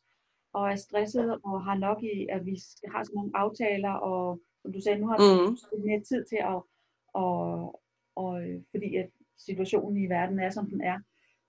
og 0.52 0.70
er 0.70 0.76
stresset 0.76 1.40
og 1.44 1.64
har 1.64 1.76
nok 1.78 2.02
i, 2.02 2.26
at 2.30 2.46
vi 2.46 2.54
har 2.92 3.02
sådan 3.04 3.14
nogle 3.14 3.30
aftaler, 3.34 3.90
og 3.90 4.40
som 4.62 4.72
du 4.72 4.80
sagde, 4.80 5.00
nu 5.00 5.06
har 5.06 5.18
vi 5.18 5.56
lidt 5.72 5.84
mere 5.86 6.00
tid 6.00 6.24
til 6.24 6.36
at, 6.36 6.62
og, 7.14 7.80
og, 8.14 8.42
øh, 8.42 8.62
fordi 8.70 8.96
at 8.96 9.10
situationen 9.38 10.04
i 10.04 10.08
verden 10.08 10.38
er, 10.38 10.50
som 10.50 10.70
den 10.70 10.80
er, 10.80 10.98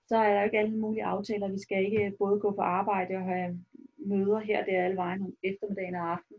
så 0.08 0.16
er 0.16 0.28
der 0.28 0.40
jo 0.40 0.44
ikke 0.44 0.58
alle 0.58 0.76
mulige 0.76 1.04
aftaler. 1.04 1.48
Vi 1.48 1.58
skal 1.58 1.84
ikke 1.84 2.16
både 2.18 2.40
gå 2.40 2.50
på 2.50 2.60
arbejde 2.60 3.14
og 3.14 3.24
have 3.24 3.64
møder 3.98 4.38
her 4.38 4.60
og 4.60 4.66
der 4.66 4.84
alle 4.84 4.96
vejen 4.96 5.22
om 5.22 5.32
eftermiddagen 5.42 5.94
og 5.94 6.12
aften. 6.12 6.36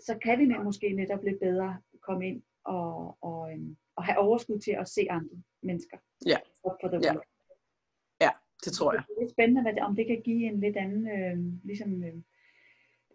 Så 0.00 0.18
kan 0.22 0.38
vi 0.38 0.46
måske 0.64 0.92
netop 0.92 1.24
lidt 1.24 1.40
bedre 1.40 1.76
komme 2.00 2.28
ind 2.28 2.42
og, 2.64 3.18
og, 3.20 3.52
øhm, 3.52 3.76
og 3.96 4.04
have 4.04 4.18
overskud 4.18 4.58
til 4.58 4.72
at 4.72 4.88
se 4.88 5.06
andre 5.10 5.36
mennesker. 5.62 5.98
Ja. 6.26 6.36
Op 6.64 6.76
for 6.80 6.88
world. 6.88 7.35
Det 8.64 8.72
tror 8.72 8.92
jeg. 8.92 9.02
Det 9.08 9.14
er 9.16 9.20
lidt 9.20 9.30
spændende, 9.30 9.62
hvad 9.62 9.72
det, 9.72 9.82
om 9.82 9.96
det 9.96 10.06
kan 10.06 10.22
give 10.24 10.44
en 10.46 10.60
lidt 10.60 10.76
anden, 10.76 11.08
øh, 11.16 11.36
ligesom 11.64 12.02
øh, 12.04 12.14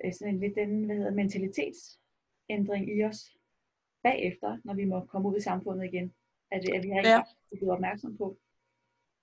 øh, 0.05 0.13
sådan 0.13 0.33
en 0.33 0.39
lidt 0.39 0.57
anden, 0.57 0.83
hvad 0.85 0.95
hedder, 0.95 1.11
mentalitetsændring 1.11 2.97
i 2.97 3.03
os 3.03 3.19
bagefter, 4.03 4.57
når 4.63 4.73
vi 4.73 4.85
må 4.85 5.05
komme 5.05 5.29
ud 5.29 5.37
i 5.37 5.41
samfundet 5.41 5.85
igen. 5.93 6.13
At, 6.51 6.69
at 6.75 6.83
vi 6.83 6.89
har 6.89 6.97
ikke 6.97 7.09
Ja. 7.09 7.15
ja. 7.51 7.55
blevet 7.57 7.73
opmærksom 7.73 8.17
på, 8.17 8.37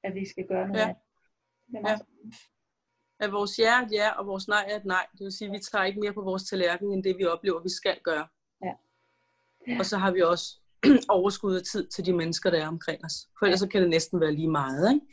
at 0.02 0.14
vi 0.14 0.24
skal 0.28 0.46
gøre 0.46 0.68
noget 0.68 0.80
Ja. 0.80 0.86
det. 0.88 1.76
Er 1.76 1.80
meget 1.80 2.02
At 3.20 3.32
vores 3.32 3.58
ja 3.58 3.80
er 3.80 3.86
et 3.86 3.92
ja, 3.92 4.10
og 4.10 4.26
vores 4.26 4.48
nej 4.48 4.64
er 4.70 4.76
et 4.76 4.84
nej. 4.84 5.06
Det 5.12 5.24
vil 5.24 5.32
sige, 5.32 5.48
at 5.48 5.52
vi 5.52 5.58
tager 5.58 5.84
ikke 5.84 6.00
mere 6.00 6.12
på 6.12 6.22
vores 6.22 6.42
tallerken, 6.44 6.92
end 6.92 7.04
det 7.04 7.18
vi 7.18 7.24
oplever, 7.24 7.62
vi 7.62 7.68
skal 7.68 8.00
gøre. 8.04 8.28
Ja. 8.64 8.74
Og 9.78 9.84
så 9.86 9.96
har 9.98 10.12
vi 10.12 10.22
også 10.22 10.60
overskud 11.18 11.56
af 11.56 11.62
tid 11.62 11.86
til 11.88 12.06
de 12.06 12.12
mennesker, 12.12 12.50
der 12.50 12.62
er 12.64 12.68
omkring 12.68 13.04
os. 13.04 13.14
For 13.38 13.46
ellers 13.46 13.60
så 13.60 13.68
kan 13.68 13.82
det 13.82 13.90
næsten 13.90 14.20
være 14.20 14.32
lige 14.32 14.50
meget, 14.50 14.94
ikke? 14.94 15.06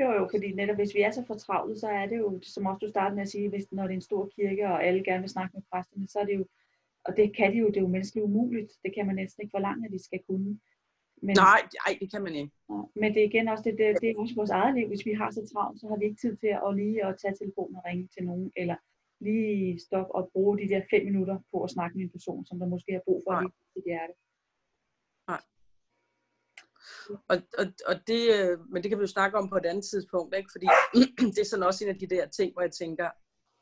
Jo, 0.00 0.12
jo, 0.12 0.28
fordi 0.32 0.52
netop 0.52 0.76
hvis 0.76 0.94
vi 0.94 1.00
er 1.00 1.10
så 1.10 1.24
fortravlet, 1.26 1.80
så 1.80 1.88
er 1.88 2.06
det 2.06 2.18
jo, 2.18 2.40
som 2.42 2.66
også 2.66 2.78
du 2.78 2.90
startede 2.90 3.14
med 3.16 3.22
at 3.22 3.28
sige, 3.28 3.48
hvis, 3.48 3.72
når 3.72 3.82
det 3.82 3.90
er 3.90 3.94
en 3.94 4.10
stor 4.10 4.30
kirke, 4.36 4.66
og 4.66 4.84
alle 4.84 5.04
gerne 5.04 5.20
vil 5.20 5.30
snakke 5.30 5.56
med 5.56 5.62
præsterne, 5.72 6.08
så 6.08 6.18
er 6.18 6.24
det 6.24 6.34
jo, 6.34 6.46
og 7.04 7.16
det 7.16 7.36
kan 7.36 7.52
de 7.52 7.58
jo, 7.58 7.68
det 7.68 7.76
er 7.76 7.80
jo 7.80 7.88
menneskeligt 7.88 8.24
umuligt. 8.24 8.72
Det 8.84 8.94
kan 8.94 9.06
man 9.06 9.14
næsten 9.14 9.42
ikke 9.42 9.56
forlange, 9.56 9.86
at 9.86 9.92
de 9.92 10.04
skal 10.04 10.20
kunne. 10.28 10.60
Men, 11.22 11.34
Nej, 11.36 11.60
nej, 11.80 11.98
det 12.00 12.10
kan 12.12 12.22
man 12.22 12.34
ikke. 12.34 12.52
nej, 12.68 12.84
men 12.94 13.14
det 13.14 13.20
er 13.22 13.26
igen 13.26 13.48
også, 13.48 13.64
det, 13.64 13.78
det, 13.78 14.00
det 14.00 14.10
er 14.10 14.18
også 14.18 14.34
vores 14.34 14.50
eget 14.50 14.74
liv. 14.74 14.86
Hvis 14.88 15.06
vi 15.06 15.12
har 15.12 15.30
så 15.30 15.42
travlt, 15.52 15.80
så 15.80 15.88
har 15.88 15.96
vi 15.96 16.04
ikke 16.04 16.20
tid 16.20 16.36
til 16.36 16.52
at 16.66 16.76
lige 16.76 17.04
at 17.06 17.18
tage 17.22 17.34
telefonen 17.40 17.76
og 17.76 17.82
ringe 17.86 18.08
til 18.14 18.24
nogen, 18.24 18.52
eller 18.56 18.76
lige 19.20 19.80
stoppe 19.80 20.14
og 20.14 20.30
bruge 20.32 20.58
de 20.58 20.68
der 20.68 20.82
fem 20.90 21.04
minutter 21.04 21.36
på 21.52 21.62
at 21.64 21.70
snakke 21.70 21.96
med 21.96 22.04
en 22.04 22.10
person, 22.10 22.46
som 22.46 22.58
der 22.58 22.66
måske 22.66 22.92
har 22.92 23.02
brug 23.04 23.22
for 23.26 23.32
Nej. 23.32 23.44
i 23.46 23.50
sit 23.74 23.84
hjerte. 23.84 24.14
Og, 27.28 27.36
og, 27.58 27.66
og 27.86 27.94
det, 28.06 28.22
øh, 28.34 28.58
men 28.72 28.82
det 28.82 28.90
kan 28.90 28.98
vi 28.98 29.02
jo 29.02 29.06
snakke 29.06 29.38
om 29.38 29.48
på 29.48 29.56
et 29.56 29.66
andet 29.66 29.84
tidspunkt, 29.92 30.36
ikke? 30.36 30.48
fordi 30.52 30.66
det 31.34 31.38
er 31.38 31.44
sådan 31.50 31.62
også 31.62 31.84
en 31.84 31.90
af 31.90 31.98
de 31.98 32.06
der 32.06 32.26
ting, 32.26 32.52
hvor 32.52 32.62
jeg 32.62 32.72
tænker, 32.72 33.10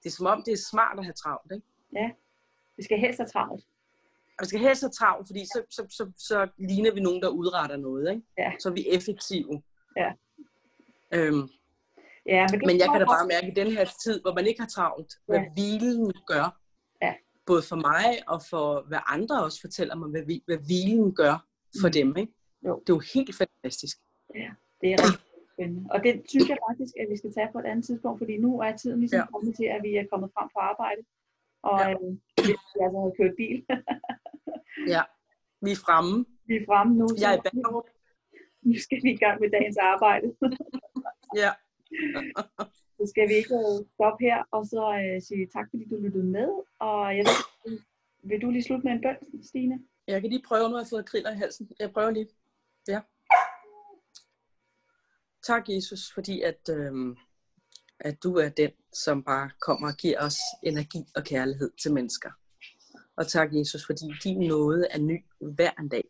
det 0.02 0.08
er 0.10 0.14
som 0.14 0.26
om, 0.26 0.42
det 0.46 0.52
er 0.52 0.62
smart 0.70 0.98
at 0.98 1.04
have 1.04 1.12
travlt. 1.22 1.52
Ikke? 1.52 2.14
Vi 2.76 2.82
skal 2.84 2.98
helst 2.98 3.18
have 3.18 3.28
travlt. 3.28 3.64
Og 4.38 4.40
vi 4.42 4.46
skal 4.48 4.60
helst 4.60 4.82
have 4.82 4.90
travlt, 4.90 5.28
fordi 5.28 5.44
så, 5.44 5.62
så, 5.70 5.86
så, 5.90 6.10
så 6.18 6.48
ligner 6.58 6.92
vi 6.94 7.00
nogen, 7.00 7.22
der 7.22 7.28
udretter 7.28 7.76
noget. 7.76 8.10
Ikke? 8.10 8.22
Ja. 8.38 8.52
Så 8.60 8.68
er 8.68 8.72
vi 8.72 8.86
effektive. 8.88 9.62
Ja. 9.96 10.12
Øhm, 11.14 11.48
Ja, 12.26 12.46
men, 12.50 12.60
men 12.66 12.78
jeg 12.78 12.88
kan 12.92 13.00
da 13.00 13.06
bare 13.06 13.26
mærke 13.26 13.46
i 13.48 13.54
den 13.54 13.72
her 13.72 13.84
tid, 14.04 14.20
hvor 14.22 14.34
man 14.34 14.46
ikke 14.46 14.60
har 14.60 14.68
travlt, 14.68 15.12
hvad 15.26 15.38
Ja. 15.38 15.44
hvilen 15.54 16.12
gør. 16.26 16.60
Ja. 17.02 17.14
Både 17.46 17.62
for 17.62 17.76
mig 17.76 18.28
og 18.28 18.42
for 18.50 18.84
hvad 18.88 18.98
andre 19.06 19.44
også 19.44 19.60
fortæller 19.60 19.94
mig, 19.94 20.10
hvad, 20.10 20.22
hvad 20.46 20.58
hvilen 20.66 21.14
gør 21.14 21.46
for 21.80 21.88
Mm. 21.88 21.92
dem. 21.92 22.16
Ikke? 22.16 22.32
Jo. 22.66 22.72
Det 22.84 22.90
er 22.92 22.96
jo 22.98 23.02
helt 23.14 23.34
fantastisk. 23.42 23.96
Det 24.80 24.88
er 24.92 24.98
rigtig 25.04 25.20
spændende. 25.54 25.82
Og 25.94 25.98
det 26.04 26.12
synes 26.32 26.48
jeg 26.48 26.58
faktisk, 26.68 26.94
at 27.02 27.06
vi 27.12 27.16
skal 27.16 27.32
tage 27.32 27.48
på 27.52 27.58
et 27.58 27.64
andet 27.70 27.84
tidspunkt, 27.84 28.18
fordi 28.22 28.34
nu 28.36 28.50
er 28.60 28.76
tiden 28.76 29.00
ligesom 29.00 29.16
Ja. 29.16 29.22
ja. 29.22 29.30
kommet 29.34 29.56
til, 29.56 29.64
at 29.76 29.80
vi 29.86 29.90
er 29.96 30.06
kommet 30.12 30.30
frem 30.36 30.48
på 30.54 30.58
arbejde. 30.70 31.00
Og 31.70 31.76
Ja. 31.80 31.88
ja. 31.88 31.94
øh, 31.94 32.12
vi 32.46 32.52
altså 32.84 32.98
har 33.04 33.12
kørt 33.20 33.34
bil. 33.42 33.56
Ja. 34.94 35.02
Vi 35.64 35.70
er 35.76 35.80
fremme. 35.86 36.24
vi 36.48 36.54
er 36.56 36.64
fremme 36.68 36.92
nu. 37.00 37.06
Jeg 37.22 37.30
er 37.34 37.38
i 37.38 37.42
Ballerup. 37.46 37.86
nu 38.68 38.74
skal 38.84 38.98
vi 39.04 39.10
i 39.12 39.16
gang 39.24 39.40
med 39.40 39.50
dagens 39.56 39.76
arbejde. 39.92 40.26
Ja. 41.42 41.50
Så 42.98 43.04
skal 43.12 43.28
vi 43.28 43.34
ikke 43.34 43.54
øh, 43.54 43.76
stoppe 43.94 44.24
her, 44.24 44.38
og 44.56 44.66
så 44.66 44.82
øh, 45.02 45.22
sige 45.22 45.46
tak, 45.56 45.66
fordi 45.70 45.84
du 45.90 45.96
lyttede 45.96 46.24
med. 46.38 46.48
Og 46.80 47.16
jeg 47.16 47.24
ved, 47.28 47.78
vil 48.28 48.42
du 48.42 48.50
lige 48.50 48.62
slutte 48.62 48.84
med 48.86 48.92
en 48.92 49.02
bøn, 49.02 49.42
Stine? 49.44 49.78
Jeg 50.08 50.20
kan 50.20 50.30
lige 50.30 50.42
prøve, 50.48 50.68
nu 50.68 50.74
har 50.74 50.82
jeg 50.82 50.86
fået 50.90 51.06
kriller 51.06 51.30
i 51.32 51.36
halsen. 51.36 51.70
Jeg 51.80 51.92
prøver 51.92 52.10
lige. 52.10 52.28
Ja. 52.88 53.00
Tak, 55.46 55.68
Jesus, 55.68 56.12
fordi 56.14 56.40
at, 56.40 56.68
øh, 56.70 57.16
at 58.00 58.22
du 58.22 58.34
er 58.34 58.48
den, 58.48 58.70
som 58.92 59.24
bare 59.24 59.50
kommer 59.60 59.88
og 59.88 59.96
giver 59.96 60.20
os 60.20 60.36
energi 60.62 61.04
og 61.16 61.24
kærlighed 61.24 61.70
til 61.82 61.92
mennesker. 61.92 62.30
Og 63.16 63.28
tak, 63.28 63.48
Jesus, 63.52 63.86
fordi 63.86 64.04
din 64.24 64.48
nåde 64.48 64.86
er 64.90 64.98
ny 64.98 65.24
hver 65.40 65.70
en 65.70 65.88
dag. 65.88 66.04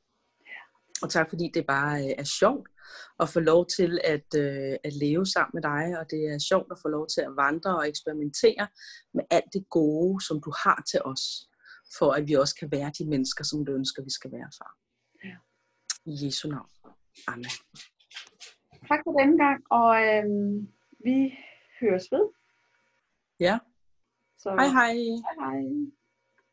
Og 1.03 1.11
tak, 1.11 1.29
fordi 1.29 1.51
det 1.55 1.67
bare 1.67 2.05
øh, 2.05 2.15
er 2.19 2.25
sjovt 2.25 2.69
at 3.21 3.29
få 3.29 3.41
lov 3.41 3.67
til 3.67 4.01
at, 4.05 4.35
øh, 4.37 4.77
at 4.85 4.93
leve 4.93 5.27
sammen 5.27 5.51
med 5.55 5.63
dig, 5.63 5.99
og 5.99 6.11
det 6.11 6.21
er 6.29 6.39
sjovt 6.39 6.73
at 6.73 6.79
få 6.83 6.89
lov 6.89 7.07
til 7.07 7.21
at 7.21 7.37
vandre 7.37 7.77
og 7.77 7.89
eksperimentere 7.89 8.69
med 9.15 9.25
alt 9.31 9.53
det 9.53 9.69
gode, 9.71 10.25
som 10.27 10.41
du 10.41 10.53
har 10.65 10.83
til 10.91 11.01
os, 11.05 11.49
for 11.99 12.13
at 12.13 12.29
vi 12.29 12.35
også 12.35 12.55
kan 12.55 12.71
være 12.71 12.93
de 12.99 13.09
mennesker, 13.09 13.45
som 13.45 13.65
du 13.65 13.73
ønsker, 13.73 14.03
vi 14.03 14.11
skal 14.11 14.33
være, 14.33 14.51
far. 14.59 14.84
I 16.07 16.25
Jesu 16.25 16.49
navn. 16.49 16.69
Amen. 17.29 17.51
Tak 18.89 19.01
for 19.05 19.13
denne 19.21 19.39
gang, 19.45 19.65
og 19.71 19.91
øh, 20.07 20.25
vi 21.05 21.39
høres 21.81 22.13
ved. 22.13 22.29
Ja. 23.41 23.59
Så, 24.39 24.51
Hej 24.51 24.67
hej. 24.67 24.93
hej. 24.93 25.61
hej. 25.61 25.63